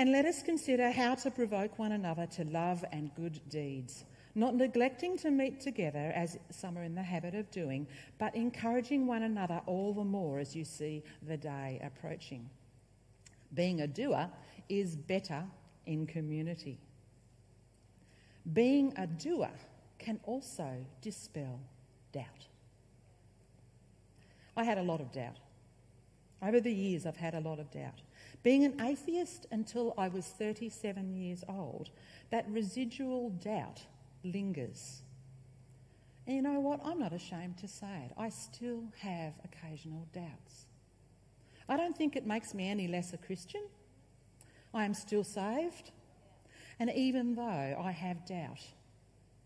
And 0.00 0.12
let 0.12 0.24
us 0.24 0.42
consider 0.42 0.90
how 0.90 1.14
to 1.16 1.30
provoke 1.30 1.78
one 1.78 1.92
another 1.92 2.24
to 2.28 2.44
love 2.44 2.82
and 2.90 3.14
good 3.14 3.38
deeds, 3.50 4.06
not 4.34 4.54
neglecting 4.54 5.18
to 5.18 5.30
meet 5.30 5.60
together 5.60 6.10
as 6.16 6.38
some 6.48 6.78
are 6.78 6.84
in 6.84 6.94
the 6.94 7.02
habit 7.02 7.34
of 7.34 7.50
doing, 7.50 7.86
but 8.18 8.34
encouraging 8.34 9.06
one 9.06 9.24
another 9.24 9.60
all 9.66 9.92
the 9.92 10.02
more 10.02 10.38
as 10.38 10.56
you 10.56 10.64
see 10.64 11.02
the 11.28 11.36
day 11.36 11.78
approaching. 11.84 12.48
Being 13.52 13.82
a 13.82 13.86
doer 13.86 14.30
is 14.70 14.96
better 14.96 15.44
in 15.84 16.06
community. 16.06 16.78
Being 18.54 18.94
a 18.96 19.06
doer 19.06 19.52
can 19.98 20.18
also 20.24 20.78
dispel 21.02 21.60
doubt. 22.10 22.46
I 24.56 24.64
had 24.64 24.78
a 24.78 24.82
lot 24.82 25.02
of 25.02 25.12
doubt. 25.12 25.36
Over 26.42 26.58
the 26.58 26.72
years, 26.72 27.04
I've 27.04 27.18
had 27.18 27.34
a 27.34 27.40
lot 27.40 27.58
of 27.58 27.70
doubt. 27.70 28.00
Being 28.42 28.64
an 28.64 28.80
atheist 28.80 29.46
until 29.50 29.94
I 29.98 30.08
was 30.08 30.26
37 30.26 31.14
years 31.14 31.44
old, 31.48 31.90
that 32.30 32.46
residual 32.48 33.30
doubt 33.30 33.82
lingers. 34.24 35.02
And 36.26 36.36
you 36.36 36.42
know 36.42 36.60
what? 36.60 36.80
I'm 36.84 36.98
not 36.98 37.12
ashamed 37.12 37.58
to 37.58 37.68
say 37.68 38.06
it. 38.06 38.12
I 38.16 38.28
still 38.28 38.84
have 38.98 39.34
occasional 39.44 40.06
doubts. 40.12 40.66
I 41.68 41.76
don't 41.76 41.96
think 41.96 42.16
it 42.16 42.26
makes 42.26 42.54
me 42.54 42.68
any 42.68 42.88
less 42.88 43.12
a 43.12 43.18
Christian. 43.18 43.62
I 44.72 44.84
am 44.84 44.94
still 44.94 45.24
saved. 45.24 45.90
And 46.78 46.90
even 46.94 47.34
though 47.34 47.82
I 47.82 47.90
have 47.90 48.24
doubt, 48.24 48.60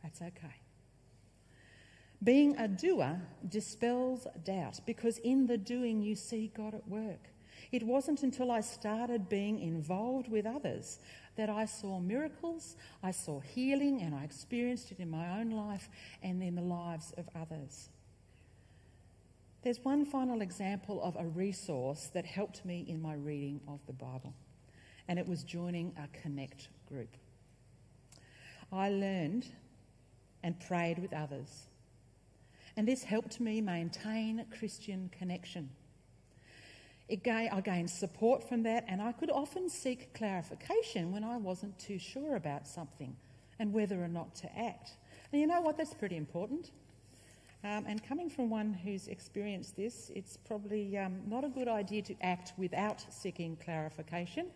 that's 0.03 0.23
okay. 0.23 0.55
Being 2.23 2.57
a 2.57 2.69
doer 2.69 3.21
dispels 3.49 4.27
doubt 4.45 4.81
because 4.87 5.19
in 5.19 5.47
the 5.47 5.59
doing 5.59 6.01
you 6.01 6.15
see 6.15 6.51
God 6.57 6.75
at 6.75 6.89
work. 6.89 7.29
It 7.75 7.83
wasn't 7.83 8.23
until 8.23 8.53
I 8.53 8.61
started 8.61 9.29
being 9.29 9.59
involved 9.59 10.31
with 10.31 10.47
others 10.47 11.01
that 11.35 11.51
I 11.51 11.65
saw 11.65 11.99
miracles, 11.99 12.77
I 13.03 13.11
saw 13.11 13.41
healing, 13.41 14.01
and 14.01 14.15
I 14.15 14.23
experienced 14.23 14.93
it 14.93 15.01
in 15.01 15.11
my 15.11 15.41
own 15.41 15.51
life 15.51 15.89
and 16.23 16.41
in 16.41 16.55
the 16.55 16.63
lives 16.63 17.13
of 17.19 17.29
others. 17.35 17.89
There's 19.63 19.81
one 19.81 20.05
final 20.05 20.41
example 20.41 21.03
of 21.03 21.17
a 21.17 21.27
resource 21.27 22.11
that 22.15 22.25
helped 22.25 22.65
me 22.65 22.85
in 22.87 23.03
my 23.03 23.15
reading 23.15 23.61
of 23.67 23.81
the 23.89 23.93
Bible, 23.93 24.35
and 25.09 25.19
it 25.19 25.27
was 25.27 25.43
joining 25.43 25.97
a 25.99 26.07
Connect 26.17 26.69
group. 26.87 27.17
I 28.73 28.89
learned 28.91 29.49
and 30.45 30.61
prayed 30.61 31.01
with 31.01 31.13
others, 31.13 31.67
and 32.77 32.87
this 32.87 33.03
helped 33.03 33.41
me 33.41 33.61
maintain 33.61 34.47
Christian 34.57 35.11
connection. 35.19 35.71
Gained, 37.09 37.51
I 37.53 37.61
gained 37.61 37.91
support 37.91 38.49
from 38.49 38.63
that, 38.63 38.85
and 38.89 39.03
I 39.03 39.13
could 39.13 39.31
often 39.31 39.69
seek 39.69 40.15
clarification 40.15 41.13
when 41.13 41.23
I 41.23 41.37
wasn't 41.37 41.79
too 41.79 41.99
sure 41.99 42.37
about 42.37 42.67
something 42.67 43.15
and 43.59 43.73
whether 43.73 44.03
or 44.03 44.09
not 44.09 44.35
to 44.37 44.59
act. 44.59 44.93
And 45.31 45.41
you 45.41 45.47
know 45.47 45.61
what? 45.61 45.77
That's 45.77 45.93
pretty 45.95 46.17
important. 46.17 46.71
Um, 47.63 47.85
and 47.87 48.03
coming 48.03 48.29
from 48.29 48.51
one 48.51 48.73
who's 48.73 49.09
experienced 49.09 49.77
this, 49.77 50.11
it's 50.15 50.37
probably 50.37 50.99
um, 50.99 51.21
not 51.27 51.45
a 51.45 51.49
good 51.49 51.69
idea 51.69 52.03
to 52.03 52.15
act 52.23 52.53
without 52.57 53.05
seeking 53.11 53.57
clarification. 53.57 54.49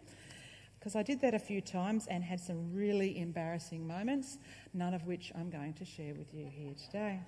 Because 0.79 0.95
I 0.95 1.03
did 1.03 1.21
that 1.23 1.35
a 1.35 1.39
few 1.39 1.61
times 1.61 2.07
and 2.07 2.23
had 2.23 2.39
some 2.39 2.73
really 2.73 3.19
embarrassing 3.19 3.87
moments, 3.87 4.39
none 4.75 4.95
of 4.95 5.07
which 5.07 5.33
I'm 5.35 5.51
going 5.51 5.75
to 5.75 5.85
share 5.85 6.15
with 6.15 6.33
you 6.33 6.47
here 6.51 6.75
today. 6.87 7.21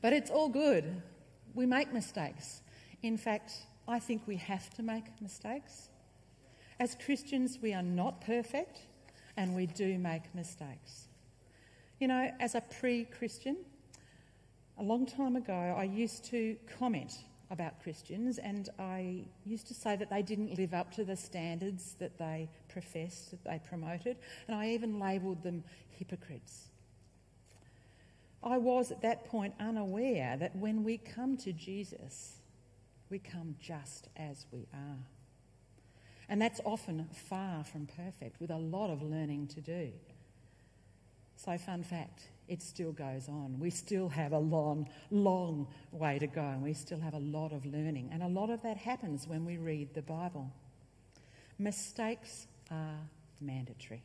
But 0.00 0.12
it's 0.12 0.30
all 0.30 0.48
good. 0.48 1.02
We 1.54 1.66
make 1.66 1.92
mistakes. 1.92 2.62
In 3.02 3.16
fact, 3.16 3.52
I 3.90 3.98
think 3.98 4.22
we 4.28 4.36
have 4.36 4.70
to 4.74 4.84
make 4.84 5.02
mistakes. 5.20 5.88
As 6.78 6.94
Christians, 7.04 7.58
we 7.60 7.74
are 7.74 7.82
not 7.82 8.20
perfect 8.20 8.82
and 9.36 9.56
we 9.56 9.66
do 9.66 9.98
make 9.98 10.32
mistakes. 10.32 11.08
You 11.98 12.06
know, 12.06 12.30
as 12.38 12.54
a 12.54 12.60
pre 12.60 13.04
Christian, 13.06 13.56
a 14.78 14.84
long 14.84 15.06
time 15.06 15.34
ago, 15.34 15.74
I 15.76 15.82
used 15.82 16.24
to 16.26 16.56
comment 16.78 17.24
about 17.50 17.82
Christians 17.82 18.38
and 18.38 18.68
I 18.78 19.24
used 19.44 19.66
to 19.66 19.74
say 19.74 19.96
that 19.96 20.08
they 20.08 20.22
didn't 20.22 20.56
live 20.56 20.72
up 20.72 20.94
to 20.94 21.04
the 21.04 21.16
standards 21.16 21.96
that 21.98 22.16
they 22.16 22.48
professed, 22.68 23.32
that 23.32 23.42
they 23.42 23.60
promoted, 23.68 24.18
and 24.46 24.56
I 24.56 24.68
even 24.68 25.00
labelled 25.00 25.42
them 25.42 25.64
hypocrites. 25.90 26.68
I 28.40 28.56
was 28.56 28.92
at 28.92 29.02
that 29.02 29.24
point 29.24 29.54
unaware 29.58 30.36
that 30.36 30.54
when 30.54 30.84
we 30.84 30.96
come 30.96 31.36
to 31.38 31.52
Jesus, 31.52 32.39
we 33.10 33.18
come 33.18 33.56
just 33.60 34.08
as 34.16 34.46
we 34.52 34.66
are. 34.72 34.98
And 36.28 36.40
that's 36.40 36.60
often 36.64 37.08
far 37.28 37.64
from 37.64 37.86
perfect, 37.86 38.40
with 38.40 38.50
a 38.50 38.56
lot 38.56 38.90
of 38.90 39.02
learning 39.02 39.48
to 39.48 39.60
do. 39.60 39.90
So, 41.36 41.58
fun 41.58 41.82
fact 41.82 42.28
it 42.50 42.62
still 42.62 42.90
goes 42.90 43.28
on. 43.28 43.56
We 43.60 43.70
still 43.70 44.08
have 44.08 44.32
a 44.32 44.38
long, 44.38 44.88
long 45.10 45.68
way 45.92 46.18
to 46.18 46.26
go, 46.26 46.42
and 46.42 46.62
we 46.62 46.74
still 46.74 46.98
have 46.98 47.14
a 47.14 47.20
lot 47.20 47.52
of 47.52 47.64
learning. 47.64 48.10
And 48.12 48.24
a 48.24 48.28
lot 48.28 48.50
of 48.50 48.62
that 48.62 48.76
happens 48.76 49.28
when 49.28 49.44
we 49.44 49.56
read 49.56 49.94
the 49.94 50.02
Bible. 50.02 50.50
Mistakes 51.58 52.48
are 52.70 52.98
mandatory. 53.40 54.02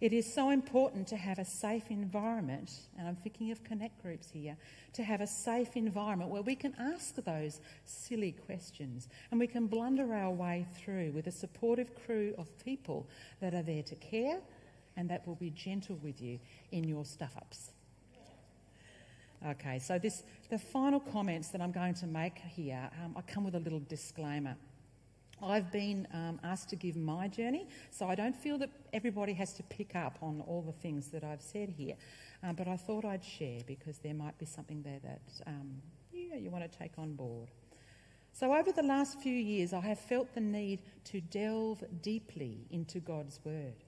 It 0.00 0.12
is 0.12 0.32
so 0.32 0.50
important 0.50 1.08
to 1.08 1.16
have 1.16 1.38
a 1.38 1.44
safe 1.44 1.90
environment, 1.90 2.70
and 2.98 3.08
I'm 3.08 3.16
thinking 3.16 3.50
of 3.50 3.64
connect 3.64 4.02
groups 4.02 4.28
here, 4.30 4.56
to 4.92 5.02
have 5.02 5.22
a 5.22 5.26
safe 5.26 5.74
environment 5.74 6.30
where 6.30 6.42
we 6.42 6.54
can 6.54 6.74
ask 6.78 7.14
those 7.14 7.60
silly 7.84 8.32
questions 8.32 9.08
and 9.30 9.40
we 9.40 9.46
can 9.46 9.66
blunder 9.66 10.12
our 10.12 10.30
way 10.30 10.66
through 10.76 11.12
with 11.12 11.26
a 11.26 11.32
supportive 11.32 11.94
crew 11.94 12.34
of 12.36 12.46
people 12.62 13.06
that 13.40 13.54
are 13.54 13.62
there 13.62 13.82
to 13.84 13.94
care 13.96 14.40
and 14.96 15.08
that 15.08 15.26
will 15.26 15.34
be 15.34 15.50
gentle 15.50 15.98
with 16.02 16.20
you 16.20 16.38
in 16.72 16.84
your 16.84 17.04
stuff 17.04 17.34
ups. 17.36 17.70
Okay, 19.46 19.78
so 19.78 19.98
this, 19.98 20.22
the 20.50 20.58
final 20.58 20.98
comments 20.98 21.48
that 21.48 21.60
I'm 21.60 21.72
going 21.72 21.94
to 21.94 22.06
make 22.06 22.38
here, 22.38 22.90
um, 23.04 23.14
I 23.16 23.20
come 23.20 23.44
with 23.44 23.54
a 23.54 23.60
little 23.60 23.80
disclaimer. 23.80 24.56
I've 25.42 25.70
been 25.70 26.08
um, 26.12 26.40
asked 26.42 26.70
to 26.70 26.76
give 26.76 26.96
my 26.96 27.28
journey, 27.28 27.66
so 27.90 28.06
I 28.06 28.14
don't 28.14 28.36
feel 28.36 28.58
that 28.58 28.70
everybody 28.92 29.34
has 29.34 29.52
to 29.54 29.62
pick 29.64 29.94
up 29.94 30.18
on 30.22 30.42
all 30.46 30.62
the 30.62 30.72
things 30.72 31.08
that 31.08 31.24
I've 31.24 31.42
said 31.42 31.68
here. 31.68 31.94
Um, 32.42 32.54
but 32.54 32.68
I 32.68 32.76
thought 32.76 33.04
I'd 33.04 33.24
share 33.24 33.60
because 33.66 33.98
there 33.98 34.14
might 34.14 34.38
be 34.38 34.46
something 34.46 34.82
there 34.82 35.00
that 35.02 35.46
um, 35.46 35.82
yeah, 36.12 36.36
you 36.36 36.50
want 36.50 36.70
to 36.70 36.78
take 36.78 36.92
on 36.98 37.14
board. 37.14 37.50
So, 38.32 38.54
over 38.54 38.70
the 38.70 38.82
last 38.82 39.18
few 39.20 39.32
years, 39.32 39.72
I 39.72 39.80
have 39.80 39.98
felt 39.98 40.34
the 40.34 40.40
need 40.40 40.82
to 41.04 41.20
delve 41.20 41.82
deeply 42.02 42.66
into 42.70 43.00
God's 43.00 43.40
Word. 43.44 43.84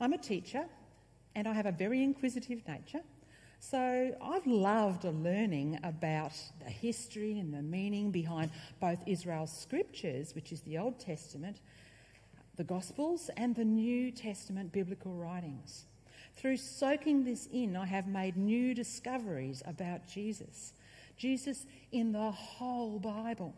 I'm 0.00 0.12
a 0.12 0.18
teacher 0.18 0.66
and 1.34 1.48
I 1.48 1.52
have 1.52 1.66
a 1.66 1.72
very 1.72 2.02
inquisitive 2.02 2.66
nature, 2.68 3.02
So 3.60 4.14
I've 4.22 4.46
loved 4.46 5.04
learning 5.04 5.80
about 5.82 6.32
the 6.62 6.70
history 6.70 7.38
and 7.38 7.52
the 7.52 7.62
meaning 7.62 8.10
behind 8.10 8.50
both 8.80 8.98
Israel's 9.06 9.56
scriptures, 9.56 10.34
which 10.34 10.52
is 10.52 10.60
the 10.60 10.78
Old 10.78 11.00
Testament, 11.00 11.58
the 12.56 12.64
Gospels, 12.64 13.30
and 13.36 13.54
the 13.54 13.64
New 13.64 14.12
Testament 14.12 14.72
biblical 14.72 15.14
writings. 15.14 15.84
Through 16.36 16.58
soaking 16.58 17.24
this 17.24 17.48
in, 17.52 17.76
I 17.76 17.86
have 17.86 18.06
made 18.06 18.36
new 18.36 18.74
discoveries 18.74 19.62
about 19.66 20.06
Jesus. 20.06 20.74
Jesus 21.16 21.64
in 21.92 22.12
the 22.12 22.30
whole 22.30 22.98
Bible, 22.98 23.54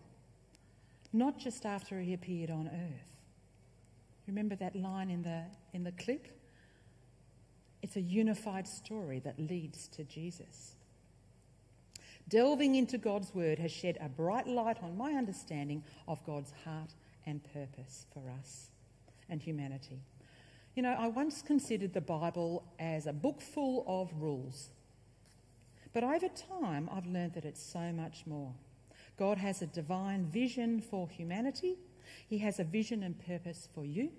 not 1.12 1.38
just 1.38 1.67
after 1.67 2.00
he 2.00 2.14
appeared 2.14 2.50
on 2.50 2.69
earth. 2.69 3.09
Remember 4.28 4.55
that 4.57 4.76
line 4.76 5.11
in 5.11 5.23
the, 5.23 5.43
in 5.73 5.83
the 5.83 5.93
clip? 5.93 6.38
It's 7.82 7.97
a 7.97 8.00
unified 8.00 8.66
story 8.66 9.20
that 9.20 9.38
leads 9.38 9.88
to 9.88 10.04
Jesus. 10.04 10.75
Delving 12.28 12.75
into 12.75 12.99
God's 12.99 13.35
word 13.35 13.58
has 13.58 13.73
shed 13.73 13.97
a 14.00 14.08
bright 14.08 14.47
light 14.47 14.78
on 14.82 14.97
my 14.97 15.12
understanding 15.12 15.82
of 16.06 16.25
God's 16.25 16.52
heart 16.64 16.94
and 17.25 17.42
purpose 17.52 18.06
for 18.12 18.23
us 18.38 18.68
and 19.30 19.40
humanity. 19.40 20.00
You 20.75 20.82
know, 20.82 20.94
I 20.99 21.08
once 21.08 21.40
considered 21.40 21.94
the 21.94 22.00
Bible 22.00 22.64
as 22.78 23.06
a 23.06 23.12
book 23.12 23.40
full 23.40 23.85
of 23.87 24.12
rules. 24.20 24.70
But 25.92 26.04
over 26.04 26.28
time, 26.28 26.90
I've 26.92 27.06
learned 27.06 27.35
that 27.35 27.44
it's 27.44 27.62
so 27.62 27.92
much 27.92 28.25
more. 28.26 28.52
God 29.18 29.38
has 29.38 29.62
a 29.62 29.66
divine 29.66 30.26
vision 30.26 30.80
for 30.80 31.08
humanity, 31.08 31.76
He 32.26 32.38
has 32.38 32.61
a 32.61 32.64
vision 32.64 33.02
and 33.02 33.18
purpose 33.26 33.68
for 33.75 33.85
you 33.85 34.11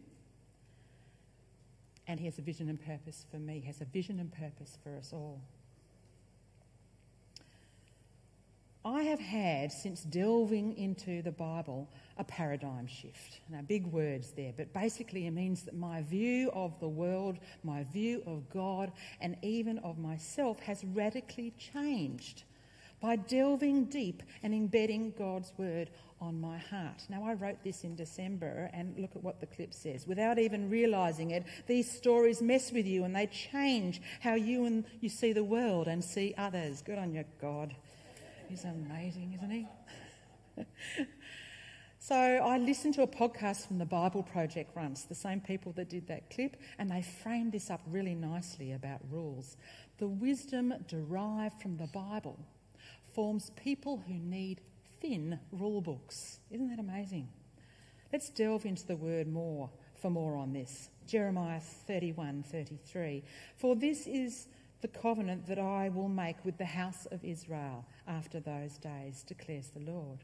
and 2.09 2.19
He 2.19 2.25
has 2.25 2.39
a 2.39 2.41
vision 2.41 2.67
and 2.69 2.83
purpose 2.83 3.25
for 3.29 3.37
me, 3.37 3.59
He 3.59 3.67
has 3.67 3.79
a 3.79 3.85
vision 3.85 4.19
and 4.19 4.31
purpose 4.31 4.77
for 4.83 4.97
us 4.97 5.11
all. 5.13 5.39
I 8.83 9.03
have 9.03 9.19
had, 9.19 9.71
since 9.71 10.03
delving 10.03 10.75
into 10.75 11.21
the 11.21 11.31
Bible, 11.31 11.87
a 12.17 12.23
paradigm 12.23 12.87
shift. 12.87 13.41
Now, 13.49 13.61
big 13.61 13.85
words 13.85 14.31
there, 14.31 14.53
but 14.55 14.73
basically 14.73 15.27
it 15.27 15.31
means 15.31 15.63
that 15.63 15.75
my 15.75 16.01
view 16.01 16.49
of 16.51 16.79
the 16.79 16.87
world, 16.87 17.37
my 17.63 17.83
view 17.83 18.23
of 18.25 18.49
God, 18.49 18.91
and 19.21 19.37
even 19.43 19.77
of 19.79 19.99
myself 19.99 20.59
has 20.61 20.83
radically 20.83 21.53
changed 21.59 22.43
by 23.01 23.15
delving 23.15 23.85
deep 23.85 24.23
and 24.43 24.53
embedding 24.53 25.13
God's 25.17 25.51
word 25.57 25.89
on 26.21 26.39
my 26.39 26.57
heart. 26.57 27.03
Now, 27.09 27.23
I 27.23 27.33
wrote 27.33 27.63
this 27.63 27.83
in 27.83 27.95
December, 27.95 28.69
and 28.73 28.97
look 28.97 29.15
at 29.15 29.23
what 29.23 29.39
the 29.39 29.45
clip 29.45 29.73
says. 29.73 30.05
Without 30.05 30.37
even 30.37 30.69
realizing 30.69 31.31
it, 31.31 31.45
these 31.67 31.89
stories 31.89 32.41
mess 32.41 32.71
with 32.71 32.85
you 32.85 33.03
and 33.05 33.15
they 33.15 33.27
change 33.27 34.01
how 34.19 34.33
you 34.33 34.65
and 34.65 34.85
you 34.99 35.09
see 35.09 35.33
the 35.33 35.43
world 35.43 35.87
and 35.87 36.03
see 36.03 36.33
others. 36.37 36.81
Good 36.81 36.97
on 36.97 37.13
you, 37.13 37.23
God. 37.41 37.75
He's 38.49 38.65
amazing, 38.65 39.33
isn't 39.35 39.51
he? 39.51 39.67
so 41.99 42.15
I 42.15 42.57
listened 42.57 42.95
to 42.95 43.03
a 43.03 43.07
podcast 43.07 43.67
from 43.67 43.77
the 43.77 43.85
Bible 43.85 44.23
Project 44.23 44.75
once, 44.75 45.03
the 45.03 45.15
same 45.15 45.39
people 45.39 45.71
that 45.73 45.89
did 45.89 46.07
that 46.07 46.29
clip, 46.29 46.57
and 46.77 46.89
they 46.89 47.01
framed 47.01 47.53
this 47.53 47.69
up 47.69 47.81
really 47.87 48.15
nicely 48.15 48.73
about 48.73 48.99
rules. 49.09 49.55
The 49.99 50.07
wisdom 50.07 50.73
derived 50.87 51.61
from 51.61 51.77
the 51.77 51.87
Bible 51.87 52.37
forms 53.19 53.51
people 53.61 54.01
who 54.07 54.13
need 54.13 54.61
thin 55.01 55.38
rule 55.51 55.81
books. 55.81 56.39
Isn't 56.49 56.69
that 56.69 56.79
amazing? 56.79 57.27
Let's 58.13 58.29
delve 58.29 58.65
into 58.65 58.88
the 58.88 58.95
word 58.95 59.27
more 59.27 59.69
for 60.01 60.09
more 60.09 60.38
on 60.38 60.53
this. 60.53 60.89
Jeremiah 61.05 61.59
31 61.59 62.43
33. 62.43 63.21
For 63.57 63.75
this 63.75 64.07
is 64.07 64.47
the 64.79 64.88
covenant 64.88 65.47
that 65.47 65.59
I 65.59 65.89
will 65.89 66.07
make 66.07 66.45
with 66.45 66.57
the 66.57 66.63
house 66.63 67.07
of 67.07 67.25
Israel 67.25 67.85
after 68.07 68.39
those 68.39 68.77
days, 68.77 69.25
declares 69.27 69.67
the 69.67 69.91
Lord. 69.91 70.19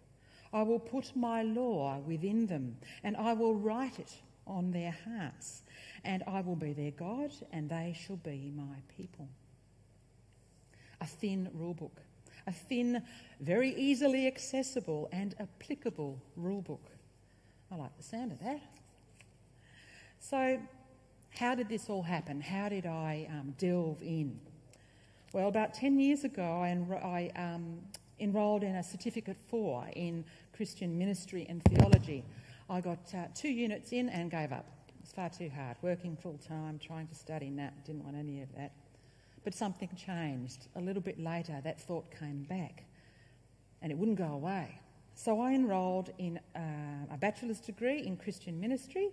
I 0.53 0.61
will 0.61 0.79
put 0.79 1.17
my 1.17 1.43
law 1.43 1.99
within 1.99 2.45
them, 2.45 2.77
and 3.03 3.17
I 3.17 3.33
will 3.33 3.55
write 3.55 3.99
it 3.99 4.13
on 4.47 4.71
their 4.71 4.95
hearts, 5.03 5.63
and 6.05 6.23
I 6.27 6.39
will 6.39 6.55
be 6.55 6.71
their 6.71 6.91
God, 6.91 7.33
and 7.51 7.69
they 7.69 7.93
shall 7.93 8.15
be 8.15 8.53
my 8.55 8.77
people. 8.95 9.27
A 11.01 11.05
thin 11.05 11.49
rule 11.53 11.73
book 11.73 11.99
a 12.47 12.51
thin, 12.51 13.01
very 13.39 13.73
easily 13.75 14.27
accessible 14.27 15.09
and 15.11 15.35
applicable 15.39 16.21
rulebook. 16.39 16.79
I 17.71 17.75
like 17.75 17.95
the 17.97 18.03
sound 18.03 18.31
of 18.31 18.39
that. 18.39 18.61
So, 20.19 20.59
how 21.31 21.55
did 21.55 21.67
this 21.67 21.89
all 21.89 22.03
happen? 22.03 22.39
How 22.41 22.69
did 22.69 22.85
I 22.85 23.27
um, 23.29 23.53
delve 23.57 24.01
in? 24.01 24.39
Well, 25.33 25.49
about 25.49 25.73
10 25.73 25.99
years 25.99 26.23
ago, 26.23 26.43
I, 26.43 26.69
enro- 26.69 27.03
I 27.03 27.31
um, 27.35 27.79
enrolled 28.19 28.63
in 28.63 28.75
a 28.75 28.83
Certificate 28.83 29.37
4 29.49 29.89
in 29.95 30.23
Christian 30.55 30.97
Ministry 30.97 31.45
and 31.49 31.61
Theology. 31.65 32.23
I 32.69 32.79
got 32.79 32.99
uh, 33.13 33.25
two 33.33 33.49
units 33.49 33.91
in 33.91 34.09
and 34.09 34.31
gave 34.31 34.51
up. 34.51 34.65
It 34.87 35.01
was 35.01 35.11
far 35.11 35.29
too 35.29 35.51
hard, 35.53 35.75
working 35.81 36.15
full 36.15 36.39
time, 36.47 36.79
trying 36.79 37.07
to 37.07 37.15
study 37.15 37.51
that, 37.57 37.85
didn't 37.85 38.05
want 38.05 38.15
any 38.15 38.41
of 38.41 38.55
that. 38.55 38.71
But 39.45 39.53
something 39.53 39.89
changed. 39.95 40.67
A 40.75 40.81
little 40.81 41.01
bit 41.01 41.17
later, 41.17 41.61
that 41.63 41.79
thought 41.79 42.11
came 42.19 42.43
back 42.43 42.83
and 43.81 43.91
it 43.91 43.97
wouldn't 43.97 44.17
go 44.17 44.33
away. 44.33 44.79
So 45.13 45.39
I 45.39 45.53
enrolled 45.53 46.09
in 46.17 46.39
uh, 46.55 47.13
a 47.13 47.17
bachelor's 47.17 47.59
degree 47.59 47.99
in 47.99 48.17
Christian 48.17 48.59
ministry. 48.59 49.09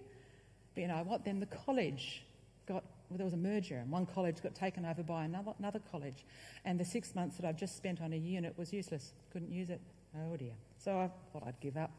But 0.75 0.81
you 0.81 0.89
know 0.89 1.03
what? 1.05 1.25
Then 1.25 1.39
the 1.39 1.47
college 1.47 2.25
got, 2.67 2.83
well, 3.09 3.19
there 3.19 3.27
was 3.27 3.35
a 3.35 3.37
merger, 3.37 3.77
and 3.77 3.91
one 3.91 4.07
college 4.07 4.43
got 4.43 4.55
taken 4.55 4.87
over 4.87 5.03
by 5.03 5.25
another, 5.25 5.53
another 5.59 5.81
college. 5.91 6.25
And 6.65 6.81
the 6.81 6.85
six 6.85 7.15
months 7.15 7.37
that 7.37 7.45
I've 7.47 7.59
just 7.59 7.77
spent 7.77 8.01
on 8.01 8.15
a 8.15 8.17
unit 8.17 8.57
was 8.57 8.73
useless. 8.73 9.13
Couldn't 9.33 9.53
use 9.53 9.69
it. 9.69 9.81
Oh 10.17 10.37
dear. 10.37 10.55
So 10.79 10.99
I 10.99 11.11
thought 11.33 11.47
I'd 11.47 11.61
give 11.61 11.77
up, 11.77 11.91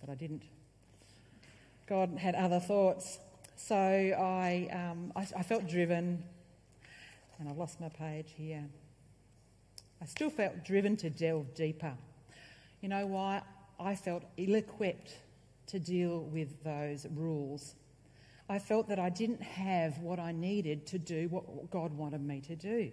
but 0.00 0.10
I 0.10 0.14
didn't. 0.14 0.42
God 1.86 2.18
had 2.18 2.34
other 2.34 2.58
thoughts. 2.58 3.20
So 3.54 3.76
I, 3.76 4.68
um, 4.72 5.12
I, 5.14 5.26
I 5.38 5.42
felt 5.44 5.68
driven 5.68 6.24
and 7.38 7.48
I've 7.48 7.56
lost 7.56 7.80
my 7.80 7.88
page 7.88 8.34
here. 8.36 8.64
I 10.00 10.06
still 10.06 10.30
felt 10.30 10.64
driven 10.64 10.96
to 10.98 11.10
delve 11.10 11.54
deeper. 11.54 11.94
You 12.80 12.88
know 12.88 13.06
why? 13.06 13.42
I 13.78 13.94
felt 13.94 14.24
ill 14.36 14.54
equipped 14.54 15.16
to 15.68 15.78
deal 15.78 16.20
with 16.20 16.62
those 16.62 17.06
rules. 17.14 17.74
I 18.48 18.58
felt 18.58 18.88
that 18.88 18.98
I 18.98 19.10
didn't 19.10 19.42
have 19.42 19.98
what 19.98 20.18
I 20.18 20.32
needed 20.32 20.86
to 20.88 20.98
do 20.98 21.28
what 21.28 21.70
God 21.70 21.92
wanted 21.92 22.20
me 22.22 22.40
to 22.42 22.56
do. 22.56 22.90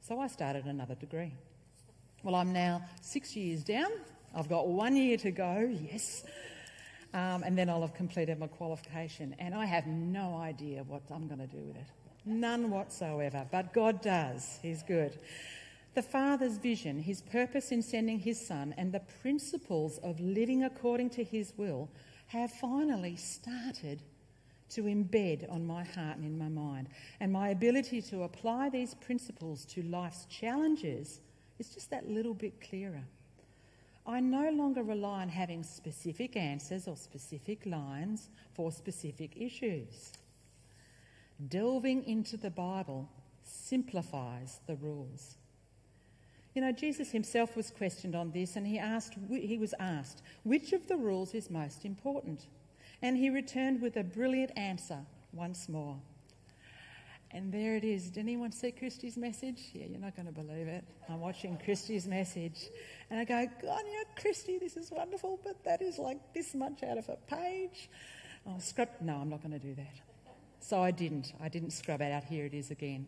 So 0.00 0.18
I 0.18 0.28
started 0.28 0.64
another 0.66 0.94
degree. 0.94 1.34
Well, 2.22 2.34
I'm 2.34 2.52
now 2.52 2.82
six 3.02 3.36
years 3.36 3.62
down. 3.62 3.90
I've 4.34 4.48
got 4.48 4.68
one 4.68 4.96
year 4.96 5.16
to 5.18 5.30
go, 5.30 5.68
yes. 5.90 6.24
Um, 7.12 7.42
and 7.42 7.56
then 7.56 7.68
I'll 7.68 7.82
have 7.82 7.94
completed 7.94 8.38
my 8.38 8.46
qualification. 8.46 9.34
And 9.38 9.54
I 9.54 9.66
have 9.66 9.86
no 9.86 10.36
idea 10.36 10.82
what 10.84 11.02
I'm 11.10 11.26
going 11.26 11.40
to 11.40 11.46
do 11.46 11.62
with 11.62 11.76
it. 11.76 11.86
None 12.26 12.70
whatsoever. 12.70 13.46
But 13.50 13.72
God 13.72 14.02
does. 14.02 14.58
He's 14.60 14.82
good. 14.82 15.18
The 15.94 16.02
Father's 16.02 16.58
vision, 16.58 16.98
his 16.98 17.22
purpose 17.22 17.70
in 17.70 17.80
sending 17.80 18.18
his 18.18 18.44
Son, 18.44 18.74
and 18.76 18.92
the 18.92 19.00
principles 19.22 19.98
of 19.98 20.20
living 20.20 20.64
according 20.64 21.10
to 21.10 21.24
his 21.24 21.54
will 21.56 21.88
have 22.26 22.50
finally 22.50 23.14
started 23.14 24.02
to 24.70 24.82
embed 24.82 25.50
on 25.50 25.64
my 25.64 25.84
heart 25.84 26.16
and 26.16 26.24
in 26.24 26.36
my 26.36 26.48
mind. 26.48 26.88
And 27.20 27.32
my 27.32 27.50
ability 27.50 28.02
to 28.02 28.24
apply 28.24 28.70
these 28.70 28.94
principles 28.94 29.64
to 29.66 29.82
life's 29.84 30.26
challenges 30.26 31.20
is 31.60 31.68
just 31.68 31.90
that 31.90 32.10
little 32.10 32.34
bit 32.34 32.60
clearer. 32.60 33.04
I 34.04 34.18
no 34.18 34.50
longer 34.50 34.82
rely 34.82 35.22
on 35.22 35.28
having 35.28 35.62
specific 35.62 36.36
answers 36.36 36.88
or 36.88 36.96
specific 36.96 37.64
lines 37.64 38.28
for 38.54 38.72
specific 38.72 39.36
issues 39.36 40.12
delving 41.48 42.04
into 42.04 42.36
the 42.36 42.50
Bible 42.50 43.08
simplifies 43.42 44.60
the 44.66 44.76
rules. 44.76 45.36
You 46.54 46.62
know, 46.62 46.72
Jesus 46.72 47.10
himself 47.10 47.54
was 47.54 47.70
questioned 47.70 48.14
on 48.14 48.30
this 48.30 48.56
and 48.56 48.66
he, 48.66 48.78
asked, 48.78 49.14
he 49.28 49.58
was 49.58 49.74
asked, 49.78 50.22
which 50.44 50.72
of 50.72 50.88
the 50.88 50.96
rules 50.96 51.34
is 51.34 51.50
most 51.50 51.84
important? 51.84 52.46
And 53.02 53.16
he 53.16 53.28
returned 53.28 53.82
with 53.82 53.96
a 53.96 54.02
brilliant 54.02 54.52
answer 54.56 55.00
once 55.32 55.68
more. 55.68 55.96
And 57.32 57.52
there 57.52 57.76
it 57.76 57.84
is. 57.84 58.10
Did 58.10 58.20
anyone 58.20 58.52
see 58.52 58.70
Christie's 58.70 59.18
message? 59.18 59.60
Yeah, 59.74 59.86
you're 59.90 60.00
not 60.00 60.16
going 60.16 60.26
to 60.26 60.32
believe 60.32 60.68
it. 60.68 60.84
I'm 61.08 61.20
watching 61.20 61.58
Christie's 61.62 62.06
message. 62.06 62.70
And 63.10 63.20
I 63.20 63.24
go, 63.24 63.46
God, 63.60 63.82
yeah, 63.86 64.04
Christy, 64.18 64.58
this 64.58 64.78
is 64.78 64.90
wonderful, 64.90 65.38
but 65.44 65.62
that 65.64 65.82
is 65.82 65.98
like 65.98 66.32
this 66.32 66.54
much 66.54 66.82
out 66.82 66.96
of 66.96 67.08
a 67.10 67.16
page. 67.34 67.90
Oh, 68.46 68.54
scrap. 68.58 69.02
No, 69.02 69.16
I'm 69.16 69.28
not 69.28 69.42
going 69.42 69.52
to 69.52 69.58
do 69.58 69.74
that. 69.74 70.05
So 70.66 70.82
I 70.82 70.90
didn't. 70.90 71.32
I 71.40 71.48
didn't 71.48 71.70
scrub 71.70 72.00
it 72.00 72.10
out. 72.10 72.24
Here 72.24 72.44
it 72.44 72.52
is 72.52 72.72
again. 72.72 73.06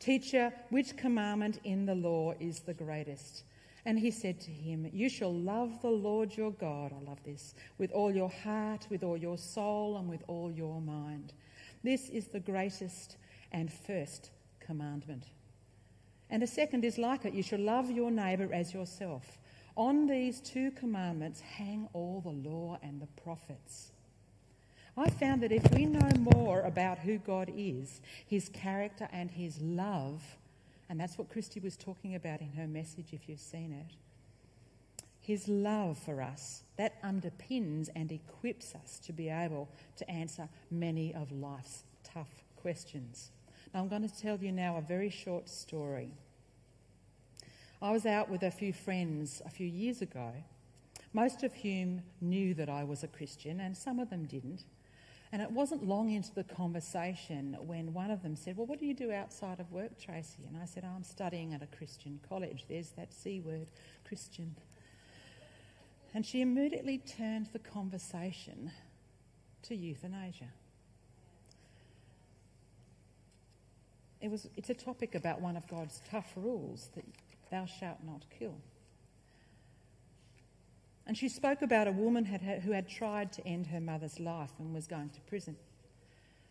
Teacher, 0.00 0.54
which 0.70 0.96
commandment 0.96 1.60
in 1.64 1.84
the 1.84 1.94
law 1.94 2.32
is 2.40 2.60
the 2.60 2.72
greatest? 2.72 3.42
And 3.84 3.98
he 3.98 4.10
said 4.10 4.40
to 4.40 4.50
him, 4.50 4.88
You 4.90 5.10
shall 5.10 5.34
love 5.34 5.82
the 5.82 5.90
Lord 5.90 6.34
your 6.34 6.52
God, 6.52 6.94
I 6.98 7.04
love 7.04 7.22
this, 7.24 7.54
with 7.76 7.92
all 7.92 8.10
your 8.10 8.30
heart, 8.30 8.86
with 8.88 9.04
all 9.04 9.18
your 9.18 9.36
soul, 9.36 9.98
and 9.98 10.08
with 10.08 10.22
all 10.28 10.50
your 10.50 10.80
mind. 10.80 11.34
This 11.84 12.08
is 12.08 12.28
the 12.28 12.40
greatest 12.40 13.18
and 13.52 13.70
first 13.70 14.30
commandment. 14.58 15.24
And 16.30 16.42
a 16.42 16.46
second 16.46 16.86
is 16.86 16.96
like 16.96 17.26
it 17.26 17.34
you 17.34 17.42
shall 17.42 17.60
love 17.60 17.90
your 17.90 18.10
neighbour 18.10 18.48
as 18.50 18.72
yourself. 18.72 19.38
On 19.76 20.06
these 20.06 20.40
two 20.40 20.70
commandments 20.70 21.40
hang 21.40 21.86
all 21.92 22.22
the 22.22 22.48
law 22.48 22.78
and 22.82 22.98
the 22.98 23.22
prophets. 23.22 23.92
I 24.98 25.10
found 25.10 25.44
that 25.44 25.52
if 25.52 25.70
we 25.72 25.86
know 25.86 26.10
more 26.18 26.62
about 26.62 26.98
who 26.98 27.18
God 27.18 27.52
is, 27.56 28.00
his 28.26 28.48
character, 28.48 29.08
and 29.12 29.30
his 29.30 29.60
love, 29.60 30.20
and 30.88 30.98
that's 30.98 31.16
what 31.16 31.30
Christy 31.30 31.60
was 31.60 31.76
talking 31.76 32.16
about 32.16 32.40
in 32.40 32.50
her 32.54 32.66
message, 32.66 33.12
if 33.12 33.28
you've 33.28 33.38
seen 33.38 33.72
it, 33.72 33.94
his 35.20 35.46
love 35.46 35.98
for 35.98 36.20
us, 36.20 36.64
that 36.78 37.00
underpins 37.02 37.88
and 37.94 38.10
equips 38.10 38.74
us 38.74 38.98
to 39.00 39.12
be 39.12 39.28
able 39.28 39.68
to 39.98 40.10
answer 40.10 40.48
many 40.68 41.14
of 41.14 41.30
life's 41.30 41.84
tough 42.02 42.42
questions. 42.56 43.30
Now, 43.72 43.80
I'm 43.80 43.88
going 43.88 44.08
to 44.08 44.20
tell 44.20 44.38
you 44.38 44.50
now 44.50 44.78
a 44.78 44.80
very 44.80 45.10
short 45.10 45.48
story. 45.48 46.10
I 47.80 47.92
was 47.92 48.04
out 48.04 48.28
with 48.28 48.42
a 48.42 48.50
few 48.50 48.72
friends 48.72 49.42
a 49.46 49.50
few 49.50 49.66
years 49.66 50.02
ago, 50.02 50.32
most 51.12 51.44
of 51.44 51.54
whom 51.54 52.02
knew 52.20 52.52
that 52.54 52.68
I 52.68 52.82
was 52.82 53.04
a 53.04 53.08
Christian, 53.08 53.60
and 53.60 53.76
some 53.76 54.00
of 54.00 54.10
them 54.10 54.24
didn't. 54.24 54.64
And 55.30 55.42
it 55.42 55.50
wasn't 55.50 55.86
long 55.86 56.10
into 56.10 56.34
the 56.34 56.44
conversation 56.44 57.56
when 57.60 57.92
one 57.92 58.10
of 58.10 58.22
them 58.22 58.34
said, 58.34 58.56
Well, 58.56 58.66
what 58.66 58.78
do 58.78 58.86
you 58.86 58.94
do 58.94 59.12
outside 59.12 59.60
of 59.60 59.70
work, 59.70 60.00
Tracy? 60.00 60.46
And 60.46 60.56
I 60.56 60.64
said, 60.64 60.84
oh, 60.86 60.94
I'm 60.94 61.04
studying 61.04 61.52
at 61.52 61.62
a 61.62 61.66
Christian 61.66 62.18
college. 62.26 62.64
There's 62.68 62.90
that 62.90 63.12
C 63.12 63.40
word, 63.40 63.66
Christian. 64.06 64.54
And 66.14 66.24
she 66.24 66.40
immediately 66.40 66.98
turned 66.98 67.48
the 67.52 67.58
conversation 67.58 68.70
to 69.64 69.74
euthanasia. 69.74 70.48
It 74.20 74.30
was, 74.30 74.48
it's 74.56 74.70
a 74.70 74.74
topic 74.74 75.14
about 75.14 75.42
one 75.42 75.56
of 75.56 75.68
God's 75.68 76.00
tough 76.10 76.32
rules 76.36 76.88
that 76.94 77.04
thou 77.50 77.66
shalt 77.66 77.98
not 78.04 78.24
kill. 78.36 78.54
And 81.08 81.16
she 81.16 81.30
spoke 81.30 81.62
about 81.62 81.88
a 81.88 81.92
woman 81.92 82.26
had, 82.26 82.42
who 82.62 82.72
had 82.72 82.86
tried 82.86 83.32
to 83.32 83.46
end 83.46 83.68
her 83.68 83.80
mother's 83.80 84.20
life 84.20 84.52
and 84.58 84.74
was 84.74 84.86
going 84.86 85.08
to 85.08 85.20
prison. 85.22 85.56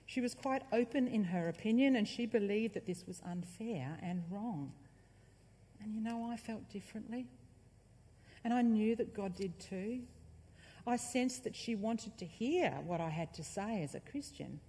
She 0.07 0.19
was 0.19 0.33
quite 0.33 0.63
open 0.73 1.07
in 1.07 1.25
her 1.25 1.47
opinion 1.47 1.95
and 1.95 2.07
she 2.07 2.25
believed 2.25 2.73
that 2.73 2.87
this 2.87 3.05
was 3.05 3.21
unfair 3.23 3.99
and 4.01 4.23
wrong. 4.31 4.71
And 5.81 5.93
you 5.93 6.01
know, 6.01 6.27
I 6.31 6.37
felt 6.37 6.67
differently. 6.71 7.27
And 8.43 8.51
I 8.51 8.63
knew 8.63 8.95
that 8.95 9.13
God 9.13 9.35
did 9.35 9.59
too. 9.59 9.99
I 10.87 10.95
sensed 10.95 11.43
that 11.43 11.55
she 11.55 11.75
wanted 11.75 12.17
to 12.17 12.25
hear 12.25 12.71
what 12.85 12.99
I 12.99 13.09
had 13.09 13.33
to 13.35 13.43
say 13.43 13.83
as 13.83 13.93
a 13.93 13.99
Christian. 13.99 14.59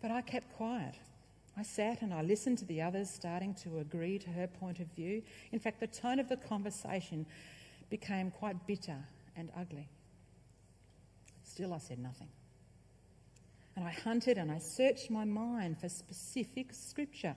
But 0.00 0.12
I 0.12 0.20
kept 0.20 0.54
quiet. 0.56 0.94
I 1.56 1.62
sat 1.62 2.02
and 2.02 2.12
I 2.12 2.22
listened 2.22 2.58
to 2.58 2.64
the 2.66 2.82
others 2.82 3.10
starting 3.10 3.54
to 3.62 3.78
agree 3.78 4.18
to 4.18 4.30
her 4.30 4.46
point 4.46 4.78
of 4.78 4.86
view. 4.88 5.22
In 5.50 5.58
fact, 5.58 5.80
the 5.80 5.86
tone 5.86 6.20
of 6.20 6.28
the 6.28 6.36
conversation 6.36 7.26
became 7.94 8.32
quite 8.32 8.66
bitter 8.66 8.96
and 9.36 9.52
ugly. 9.56 9.88
Still, 11.44 11.72
I 11.72 11.78
said 11.78 12.00
nothing. 12.00 12.26
And 13.76 13.86
I 13.86 13.92
hunted 13.92 14.36
and 14.36 14.50
I 14.50 14.58
searched 14.58 15.12
my 15.12 15.24
mind 15.24 15.78
for 15.78 15.88
specific 15.88 16.72
scripture. 16.72 17.36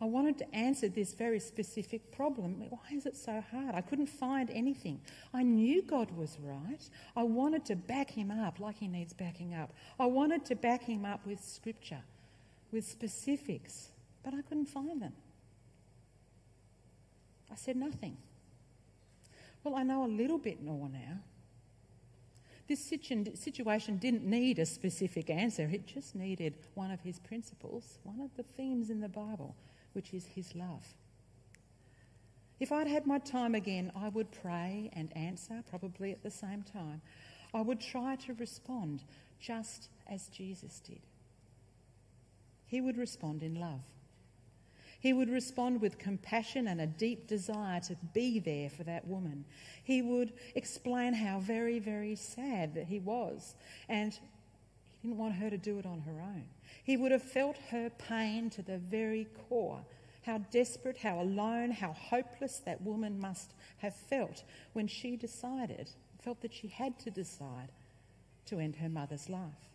I 0.00 0.06
wanted 0.06 0.38
to 0.38 0.54
answer 0.54 0.88
this 0.88 1.12
very 1.12 1.38
specific 1.38 2.10
problem. 2.10 2.64
Why 2.70 2.96
is 2.96 3.04
it 3.04 3.18
so 3.18 3.44
hard? 3.50 3.74
I 3.74 3.82
couldn't 3.82 4.08
find 4.08 4.48
anything. 4.48 4.98
I 5.34 5.42
knew 5.42 5.82
God 5.82 6.10
was 6.16 6.38
right. 6.40 6.88
I 7.14 7.24
wanted 7.24 7.66
to 7.66 7.76
back 7.76 8.08
him 8.08 8.30
up 8.30 8.60
like 8.60 8.78
he 8.78 8.88
needs 8.88 9.12
backing 9.12 9.52
up. 9.52 9.74
I 10.00 10.06
wanted 10.06 10.46
to 10.46 10.56
back 10.56 10.84
him 10.84 11.04
up 11.04 11.26
with 11.26 11.44
scripture, 11.44 12.00
with 12.72 12.86
specifics, 12.86 13.90
but 14.24 14.32
I 14.32 14.40
couldn't 14.40 14.70
find 14.70 15.02
them. 15.02 15.12
I 17.52 17.56
said 17.56 17.76
nothing. 17.76 18.16
Well, 19.68 19.76
I 19.76 19.82
know 19.82 20.06
a 20.06 20.08
little 20.08 20.38
bit 20.38 20.62
more 20.62 20.88
now. 20.88 21.18
This 22.68 22.82
situation 22.82 23.98
didn't 23.98 24.24
need 24.24 24.58
a 24.58 24.64
specific 24.64 25.28
answer, 25.28 25.68
it 25.70 25.86
just 25.86 26.14
needed 26.14 26.54
one 26.72 26.90
of 26.90 27.02
his 27.02 27.18
principles, 27.18 27.98
one 28.02 28.18
of 28.22 28.34
the 28.34 28.44
themes 28.44 28.88
in 28.88 29.00
the 29.00 29.10
Bible, 29.10 29.54
which 29.92 30.14
is 30.14 30.24
his 30.24 30.54
love. 30.54 30.86
If 32.58 32.72
I'd 32.72 32.86
had 32.86 33.06
my 33.06 33.18
time 33.18 33.54
again, 33.54 33.92
I 33.94 34.08
would 34.08 34.30
pray 34.30 34.88
and 34.94 35.14
answer, 35.14 35.62
probably 35.68 36.12
at 36.12 36.22
the 36.22 36.30
same 36.30 36.62
time. 36.62 37.02
I 37.52 37.60
would 37.60 37.80
try 37.80 38.16
to 38.16 38.32
respond 38.34 39.04
just 39.38 39.90
as 40.06 40.28
Jesus 40.28 40.80
did. 40.80 41.02
He 42.64 42.80
would 42.80 42.96
respond 42.96 43.42
in 43.42 43.54
love. 43.54 43.82
He 45.00 45.12
would 45.12 45.30
respond 45.30 45.80
with 45.80 45.98
compassion 45.98 46.66
and 46.66 46.80
a 46.80 46.86
deep 46.86 47.28
desire 47.28 47.80
to 47.80 47.96
be 48.12 48.40
there 48.40 48.68
for 48.68 48.82
that 48.84 49.06
woman. 49.06 49.44
He 49.84 50.02
would 50.02 50.32
explain 50.56 51.14
how 51.14 51.38
very, 51.38 51.78
very 51.78 52.16
sad 52.16 52.74
that 52.74 52.86
he 52.86 52.98
was, 52.98 53.54
and 53.88 54.12
he 55.00 55.08
didn't 55.08 55.18
want 55.18 55.34
her 55.34 55.50
to 55.50 55.58
do 55.58 55.78
it 55.78 55.86
on 55.86 56.00
her 56.00 56.20
own. 56.20 56.44
He 56.82 56.96
would 56.96 57.12
have 57.12 57.22
felt 57.22 57.56
her 57.70 57.90
pain 57.90 58.50
to 58.50 58.62
the 58.62 58.78
very 58.78 59.28
core. 59.48 59.84
How 60.22 60.38
desperate, 60.50 60.98
how 60.98 61.20
alone, 61.20 61.70
how 61.70 61.92
hopeless 61.92 62.58
that 62.66 62.82
woman 62.82 63.20
must 63.20 63.54
have 63.78 63.94
felt 63.94 64.42
when 64.72 64.88
she 64.88 65.16
decided, 65.16 65.90
felt 66.18 66.40
that 66.42 66.52
she 66.52 66.68
had 66.68 66.98
to 67.00 67.10
decide 67.10 67.70
to 68.46 68.58
end 68.58 68.76
her 68.76 68.88
mother's 68.88 69.28
life. 69.28 69.68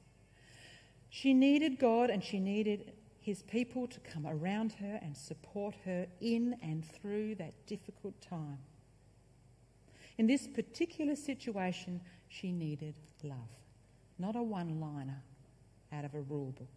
She 1.10 1.34
needed 1.34 1.80
God 1.80 2.10
and 2.10 2.24
she 2.24 2.40
needed 2.40 2.92
his 3.24 3.42
people 3.42 3.88
to 3.88 4.00
come 4.02 4.28
around 4.28 4.74
her 4.74 5.00
and 5.02 5.16
support 5.16 5.76
her 5.86 6.06
in 6.20 6.58
and 6.62 6.86
through 6.86 7.36
that 7.36 7.66
difficult 7.66 8.20
time. 8.22 8.60
In 10.18 10.28
this 10.28 10.46
particular 10.46 11.16
situation, 11.16 12.02
she 12.28 12.52
needed 12.52 12.96
love, 13.24 13.38
not 14.20 14.36
a 14.36 14.44
one 14.44 14.80
liner 14.80 15.24
out 15.92 16.06
of 16.06 16.14
a 16.14 16.22
rule 16.22 16.54
book. 16.58 16.68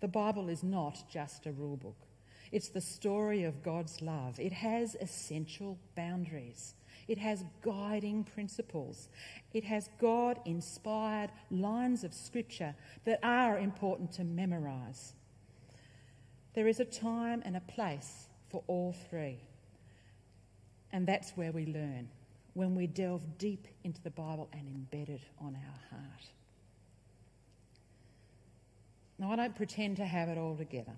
The 0.00 0.08
Bible 0.08 0.48
is 0.48 0.62
not 0.62 1.02
just 1.10 1.46
a 1.46 1.52
rule 1.52 1.76
book, 1.76 2.06
it's 2.52 2.68
the 2.68 2.80
story 2.80 3.42
of 3.42 3.62
God's 3.62 4.00
love. 4.00 4.38
It 4.38 4.52
has 4.52 4.96
essential 5.00 5.78
boundaries. 5.96 6.74
It 7.08 7.18
has 7.18 7.44
guiding 7.62 8.24
principles. 8.24 9.08
It 9.52 9.64
has 9.64 9.90
God 10.00 10.38
inspired 10.44 11.30
lines 11.50 12.04
of 12.04 12.14
scripture 12.14 12.74
that 13.04 13.20
are 13.22 13.58
important 13.58 14.12
to 14.12 14.24
memorize. 14.24 15.14
There 16.56 16.66
is 16.66 16.80
a 16.80 16.86
time 16.86 17.42
and 17.44 17.54
a 17.54 17.60
place 17.60 18.28
for 18.48 18.62
all 18.66 18.96
three. 19.10 19.36
And 20.90 21.06
that's 21.06 21.32
where 21.32 21.52
we 21.52 21.66
learn, 21.66 22.08
when 22.54 22.74
we 22.74 22.86
delve 22.86 23.36
deep 23.36 23.68
into 23.84 24.02
the 24.02 24.10
Bible 24.10 24.48
and 24.54 24.66
embed 24.66 25.10
it 25.10 25.20
on 25.38 25.54
our 25.54 25.98
heart. 25.98 26.24
Now, 29.18 29.32
I 29.32 29.36
don't 29.36 29.54
pretend 29.54 29.98
to 29.98 30.06
have 30.06 30.30
it 30.30 30.38
all 30.38 30.56
together. 30.56 30.92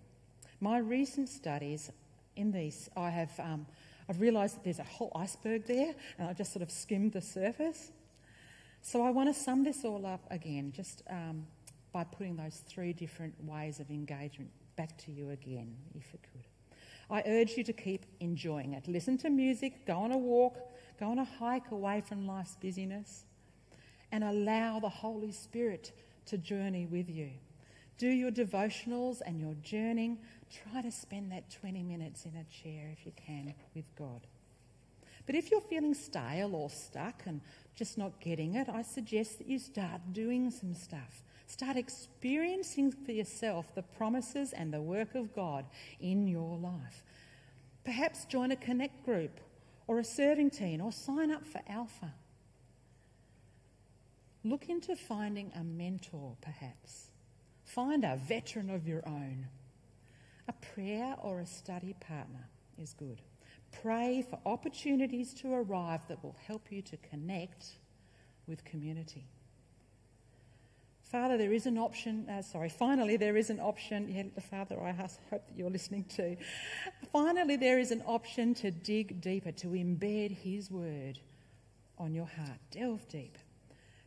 My 0.60 0.78
recent 0.78 1.28
studies 1.28 1.90
in 2.36 2.52
these, 2.52 2.88
I 2.96 3.10
have 3.10 3.32
um, 3.40 3.66
I've 4.08 4.20
realised 4.20 4.54
that 4.54 4.64
there's 4.64 4.78
a 4.78 4.84
whole 4.84 5.10
iceberg 5.16 5.66
there, 5.66 5.92
and 6.18 6.28
I've 6.28 6.38
just 6.38 6.52
sort 6.52 6.62
of 6.62 6.70
skimmed 6.70 7.14
the 7.14 7.20
surface. 7.20 7.90
So 8.82 9.02
I 9.02 9.10
want 9.10 9.34
to 9.34 9.34
sum 9.34 9.64
this 9.64 9.84
all 9.84 10.06
up 10.06 10.20
again, 10.30 10.72
just 10.74 11.02
um, 11.10 11.48
by 11.92 12.04
putting 12.04 12.36
those 12.36 12.62
three 12.68 12.92
different 12.92 13.34
ways 13.44 13.80
of 13.80 13.90
engagement 13.90 14.50
back 14.78 14.96
to 14.96 15.10
you 15.10 15.30
again, 15.30 15.74
if 15.96 16.14
it 16.14 16.20
could. 16.22 16.44
I 17.10 17.22
urge 17.26 17.56
you 17.56 17.64
to 17.64 17.72
keep 17.72 18.06
enjoying 18.20 18.74
it. 18.74 18.86
Listen 18.86 19.18
to 19.18 19.28
music, 19.28 19.84
go 19.84 19.94
on 19.94 20.12
a 20.12 20.16
walk, 20.16 20.56
go 21.00 21.06
on 21.06 21.18
a 21.18 21.24
hike 21.24 21.72
away 21.72 22.00
from 22.06 22.28
life's 22.28 22.56
busyness, 22.62 23.24
and 24.12 24.22
allow 24.22 24.78
the 24.78 24.88
Holy 24.88 25.32
Spirit 25.32 25.90
to 26.26 26.38
journey 26.38 26.86
with 26.86 27.10
you. 27.10 27.30
Do 27.98 28.06
your 28.06 28.30
devotionals 28.30 29.20
and 29.26 29.40
your 29.40 29.54
journeying. 29.62 30.18
Try 30.70 30.82
to 30.82 30.92
spend 30.92 31.32
that 31.32 31.50
20 31.50 31.82
minutes 31.82 32.24
in 32.24 32.36
a 32.36 32.44
chair 32.44 32.90
if 32.92 33.04
you 33.04 33.12
can 33.16 33.52
with 33.74 33.84
God. 33.96 34.28
But 35.26 35.34
if 35.34 35.50
you're 35.50 35.60
feeling 35.60 35.94
stale 35.94 36.54
or 36.54 36.70
stuck 36.70 37.22
and 37.26 37.40
just 37.74 37.98
not 37.98 38.20
getting 38.20 38.54
it, 38.54 38.68
I 38.68 38.82
suggest 38.82 39.38
that 39.38 39.48
you 39.48 39.58
start 39.58 40.12
doing 40.12 40.52
some 40.52 40.72
stuff. 40.72 41.24
Start 41.48 41.78
experiencing 41.78 42.92
for 42.92 43.12
yourself 43.12 43.74
the 43.74 43.82
promises 43.82 44.52
and 44.52 44.72
the 44.72 44.82
work 44.82 45.14
of 45.14 45.34
God 45.34 45.64
in 45.98 46.28
your 46.28 46.58
life. 46.58 47.02
Perhaps 47.84 48.26
join 48.26 48.52
a 48.52 48.56
connect 48.56 49.02
group 49.06 49.40
or 49.86 49.98
a 49.98 50.04
serving 50.04 50.50
team 50.50 50.82
or 50.82 50.92
sign 50.92 51.30
up 51.30 51.46
for 51.46 51.62
Alpha. 51.66 52.12
Look 54.44 54.68
into 54.68 54.94
finding 54.94 55.50
a 55.58 55.64
mentor, 55.64 56.36
perhaps. 56.42 57.08
Find 57.64 58.04
a 58.04 58.20
veteran 58.28 58.68
of 58.68 58.86
your 58.86 59.02
own. 59.06 59.46
A 60.48 60.52
prayer 60.74 61.16
or 61.22 61.40
a 61.40 61.46
study 61.46 61.94
partner 61.98 62.46
is 62.76 62.92
good. 62.92 63.22
Pray 63.82 64.22
for 64.28 64.38
opportunities 64.44 65.32
to 65.34 65.54
arrive 65.54 66.00
that 66.08 66.22
will 66.22 66.36
help 66.46 66.70
you 66.70 66.82
to 66.82 66.96
connect 66.98 67.78
with 68.46 68.64
community. 68.64 69.24
Father, 71.10 71.38
there 71.38 71.54
is 71.54 71.64
an 71.64 71.78
option, 71.78 72.28
uh, 72.28 72.42
sorry, 72.42 72.68
finally, 72.68 73.16
there 73.16 73.38
is 73.38 73.48
an 73.48 73.60
option. 73.60 74.08
Yeah, 74.10 74.24
Father, 74.50 74.78
I 74.82 74.92
hope 74.92 75.10
that 75.30 75.44
you're 75.56 75.70
listening 75.70 76.04
too. 76.04 76.36
Finally, 77.12 77.56
there 77.56 77.78
is 77.78 77.92
an 77.92 78.02
option 78.06 78.52
to 78.56 78.70
dig 78.70 79.22
deeper, 79.22 79.50
to 79.52 79.68
embed 79.68 80.36
His 80.36 80.70
word 80.70 81.18
on 81.96 82.12
your 82.12 82.26
heart. 82.26 82.58
Delve 82.70 83.08
deep. 83.08 83.38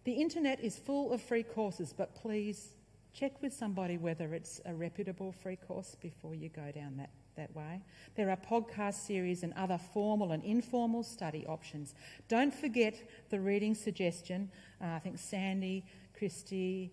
The 0.04 0.14
internet 0.14 0.60
is 0.60 0.78
full 0.78 1.12
of 1.12 1.24
free 1.24 1.42
courses, 1.42 1.92
but 1.92 2.14
please 2.14 2.76
check 3.14 3.42
with 3.42 3.54
somebody 3.54 3.98
whether 3.98 4.36
it's 4.36 4.62
a 4.66 4.74
reputable 4.74 5.32
free 5.32 5.56
course 5.58 5.96
before 6.00 6.36
you 6.36 6.50
go 6.50 6.72
down 6.72 6.98
that, 6.98 7.10
that 7.36 7.56
way. 7.56 7.82
There 8.16 8.30
are 8.30 8.38
podcast 8.38 9.08
series 9.08 9.42
and 9.42 9.54
other 9.54 9.80
formal 9.80 10.34
and 10.34 10.44
informal 10.44 11.02
study 11.02 11.48
options. 11.48 11.96
Don't 12.28 12.54
forget 12.54 12.96
the 13.32 13.40
reading 13.40 13.74
suggestion. 13.74 14.52
Uh, 14.80 14.90
I 14.96 15.00
think 15.00 15.18
Sandy 15.18 15.84
Christy, 16.22 16.92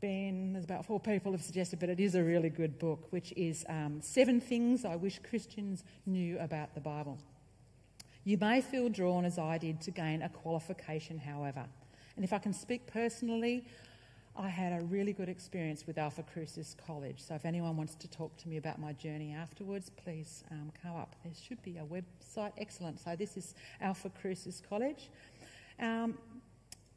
Ben, 0.00 0.52
there's 0.52 0.64
about 0.64 0.86
four 0.86 1.00
people 1.00 1.32
have 1.32 1.42
suggested, 1.42 1.80
but 1.80 1.88
it 1.88 1.98
is 1.98 2.14
a 2.14 2.22
really 2.22 2.50
good 2.50 2.78
book, 2.78 3.08
which 3.10 3.32
is 3.32 3.64
um, 3.68 3.98
Seven 4.00 4.40
Things 4.40 4.84
I 4.84 4.94
Wish 4.94 5.18
Christians 5.28 5.82
Knew 6.06 6.38
About 6.38 6.72
the 6.76 6.80
Bible. 6.80 7.18
You 8.22 8.38
may 8.38 8.60
feel 8.60 8.88
drawn, 8.90 9.24
as 9.24 9.40
I 9.40 9.58
did, 9.58 9.80
to 9.80 9.90
gain 9.90 10.22
a 10.22 10.28
qualification, 10.28 11.18
however. 11.18 11.64
And 12.14 12.24
if 12.24 12.32
I 12.32 12.38
can 12.38 12.52
speak 12.52 12.86
personally, 12.86 13.64
I 14.36 14.48
had 14.48 14.72
a 14.80 14.84
really 14.84 15.12
good 15.12 15.28
experience 15.28 15.84
with 15.84 15.98
Alpha 15.98 16.22
Crucis 16.22 16.76
College. 16.86 17.20
So 17.20 17.34
if 17.34 17.44
anyone 17.44 17.76
wants 17.76 17.96
to 17.96 18.08
talk 18.08 18.36
to 18.36 18.48
me 18.48 18.56
about 18.56 18.78
my 18.78 18.92
journey 18.92 19.34
afterwards, 19.34 19.90
please 19.96 20.44
um, 20.52 20.70
come 20.80 20.94
up. 20.94 21.16
There 21.24 21.32
should 21.34 21.60
be 21.64 21.78
a 21.78 21.84
website. 21.84 22.52
Excellent. 22.56 23.00
So 23.00 23.16
this 23.16 23.36
is 23.36 23.56
Alpha 23.80 24.10
Crucis 24.10 24.62
College. 24.68 25.10
Um, 25.80 26.16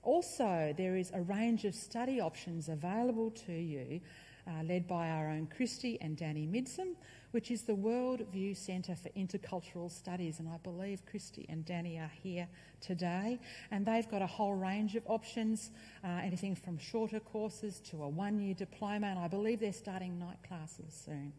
also, 0.05 0.73
there 0.77 0.95
is 0.95 1.11
a 1.13 1.21
range 1.21 1.65
of 1.65 1.75
study 1.75 2.21
options 2.21 2.69
available 2.69 3.31
to 3.31 3.51
you, 3.51 3.99
uh, 4.47 4.63
led 4.63 4.87
by 4.87 5.09
our 5.09 5.29
own 5.29 5.47
Christy 5.47 5.97
and 6.01 6.15
Danny 6.15 6.47
Midsom, 6.47 6.95
which 7.31 7.49
is 7.49 7.63
the 7.63 7.75
World 7.75 8.21
View 8.31 8.53
Centre 8.53 8.95
for 8.95 9.09
Intercultural 9.09 9.91
Studies. 9.91 10.39
And 10.39 10.47
I 10.47 10.57
believe 10.57 11.05
Christy 11.05 11.45
and 11.49 11.65
Danny 11.65 11.97
are 11.97 12.11
here 12.21 12.47
today. 12.79 13.39
And 13.71 13.85
they've 13.85 14.09
got 14.09 14.21
a 14.21 14.27
whole 14.27 14.53
range 14.53 14.95
of 14.95 15.03
options, 15.07 15.71
uh, 16.03 16.07
anything 16.23 16.55
from 16.55 16.77
shorter 16.77 17.19
courses 17.19 17.81
to 17.89 18.03
a 18.03 18.07
one 18.07 18.39
year 18.39 18.53
diploma. 18.53 19.07
And 19.07 19.19
I 19.19 19.27
believe 19.27 19.59
they're 19.59 19.73
starting 19.73 20.19
night 20.19 20.37
classes 20.47 20.93
soon. 21.05 21.33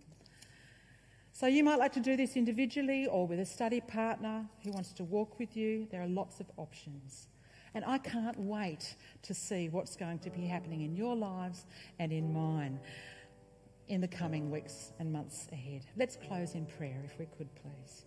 So 1.32 1.46
you 1.46 1.62
might 1.62 1.78
like 1.78 1.92
to 1.92 2.00
do 2.00 2.16
this 2.16 2.34
individually 2.34 3.06
or 3.06 3.26
with 3.26 3.38
a 3.38 3.46
study 3.46 3.80
partner 3.80 4.46
who 4.64 4.72
wants 4.72 4.92
to 4.94 5.04
walk 5.04 5.38
with 5.38 5.56
you. 5.56 5.86
There 5.90 6.02
are 6.02 6.08
lots 6.08 6.40
of 6.40 6.46
options. 6.56 7.28
And 7.76 7.84
I 7.84 7.98
can't 7.98 8.40
wait 8.40 8.96
to 9.20 9.34
see 9.34 9.68
what's 9.68 9.96
going 9.96 10.20
to 10.20 10.30
be 10.30 10.46
happening 10.46 10.80
in 10.80 10.96
your 10.96 11.14
lives 11.14 11.66
and 11.98 12.10
in 12.10 12.32
mine 12.32 12.80
in 13.88 14.00
the 14.00 14.08
coming 14.08 14.50
weeks 14.50 14.92
and 14.98 15.12
months 15.12 15.46
ahead. 15.52 15.82
Let's 15.94 16.16
close 16.16 16.54
in 16.54 16.64
prayer, 16.64 17.02
if 17.04 17.18
we 17.18 17.26
could, 17.36 17.54
please. 17.56 18.06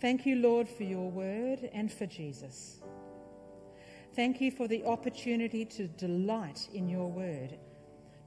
Thank 0.00 0.24
you, 0.24 0.36
Lord, 0.36 0.70
for 0.70 0.84
your 0.84 1.10
word 1.10 1.68
and 1.74 1.92
for 1.92 2.06
Jesus. 2.06 2.80
Thank 4.14 4.40
you 4.40 4.50
for 4.50 4.66
the 4.66 4.82
opportunity 4.86 5.66
to 5.66 5.86
delight 5.86 6.66
in 6.72 6.88
your 6.88 7.10
word, 7.10 7.58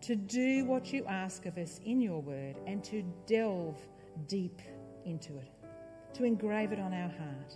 to 0.02 0.16
do 0.16 0.64
what 0.64 0.94
you 0.94 1.06
ask 1.06 1.48
of 1.48 1.58
us 1.58 1.80
in 1.84 2.02
your 2.02 2.22
word, 2.22 2.56
and 2.68 2.84
to 2.84 3.02
delve 3.26 3.80
deep 4.28 4.62
into 5.06 5.36
it, 5.40 5.52
to 6.14 6.24
engrave 6.24 6.72
it 6.72 6.80
on 6.80 6.94
our 6.94 7.10
heart. 7.10 7.56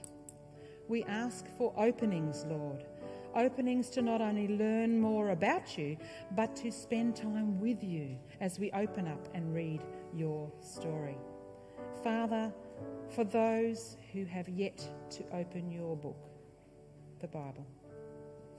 We 0.94 1.04
ask 1.06 1.48
for 1.58 1.74
openings, 1.76 2.46
Lord. 2.48 2.86
Openings 3.34 3.90
to 3.90 4.04
not 4.04 4.22
only 4.22 4.48
learn 4.48 5.02
more 5.02 5.32
about 5.32 5.76
you, 5.76 5.98
but 6.36 6.56
to 6.58 6.72
spend 6.72 7.16
time 7.16 7.60
with 7.60 7.84
you 7.84 8.16
as 8.40 8.60
we 8.60 8.70
open 8.74 9.08
up 9.08 9.28
and 9.34 9.56
read 9.56 9.82
your 10.14 10.52
story. 10.60 11.18
Father, 12.04 12.54
for 13.10 13.24
those 13.24 13.98
who 14.12 14.24
have 14.26 14.48
yet 14.48 14.88
to 15.10 15.24
open 15.34 15.72
your 15.72 15.98
book, 15.98 16.30
the 17.22 17.28
Bible, 17.28 17.66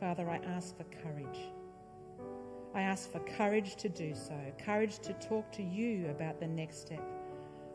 Father, 0.01 0.29
I 0.29 0.39
ask 0.39 0.77
for 0.77 0.87
courage. 1.05 1.53
I 2.75 2.83
ask 2.83 3.13
for 3.13 3.21
courage 3.21 3.77
to 3.77 3.89
do 3.89 4.13
so, 4.13 4.37
courage 4.59 4.99
to 5.03 5.13
talk 5.13 5.53
to 5.53 5.63
you 5.63 6.09
about 6.09 6.41
the 6.41 6.49
next 6.49 6.81
step, 6.81 7.05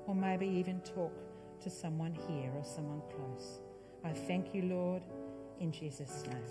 or 0.06 0.14
maybe 0.14 0.48
even 0.48 0.82
talk 0.82 1.14
to 1.62 1.70
someone 1.70 2.14
here 2.28 2.52
or 2.58 2.66
someone 2.66 3.02
close. 3.10 3.62
I 4.04 4.14
thank 4.14 4.54
you, 4.56 4.64
Lord, 4.64 5.02
in 5.60 5.72
Jesus' 5.72 6.24
name. 6.28 6.46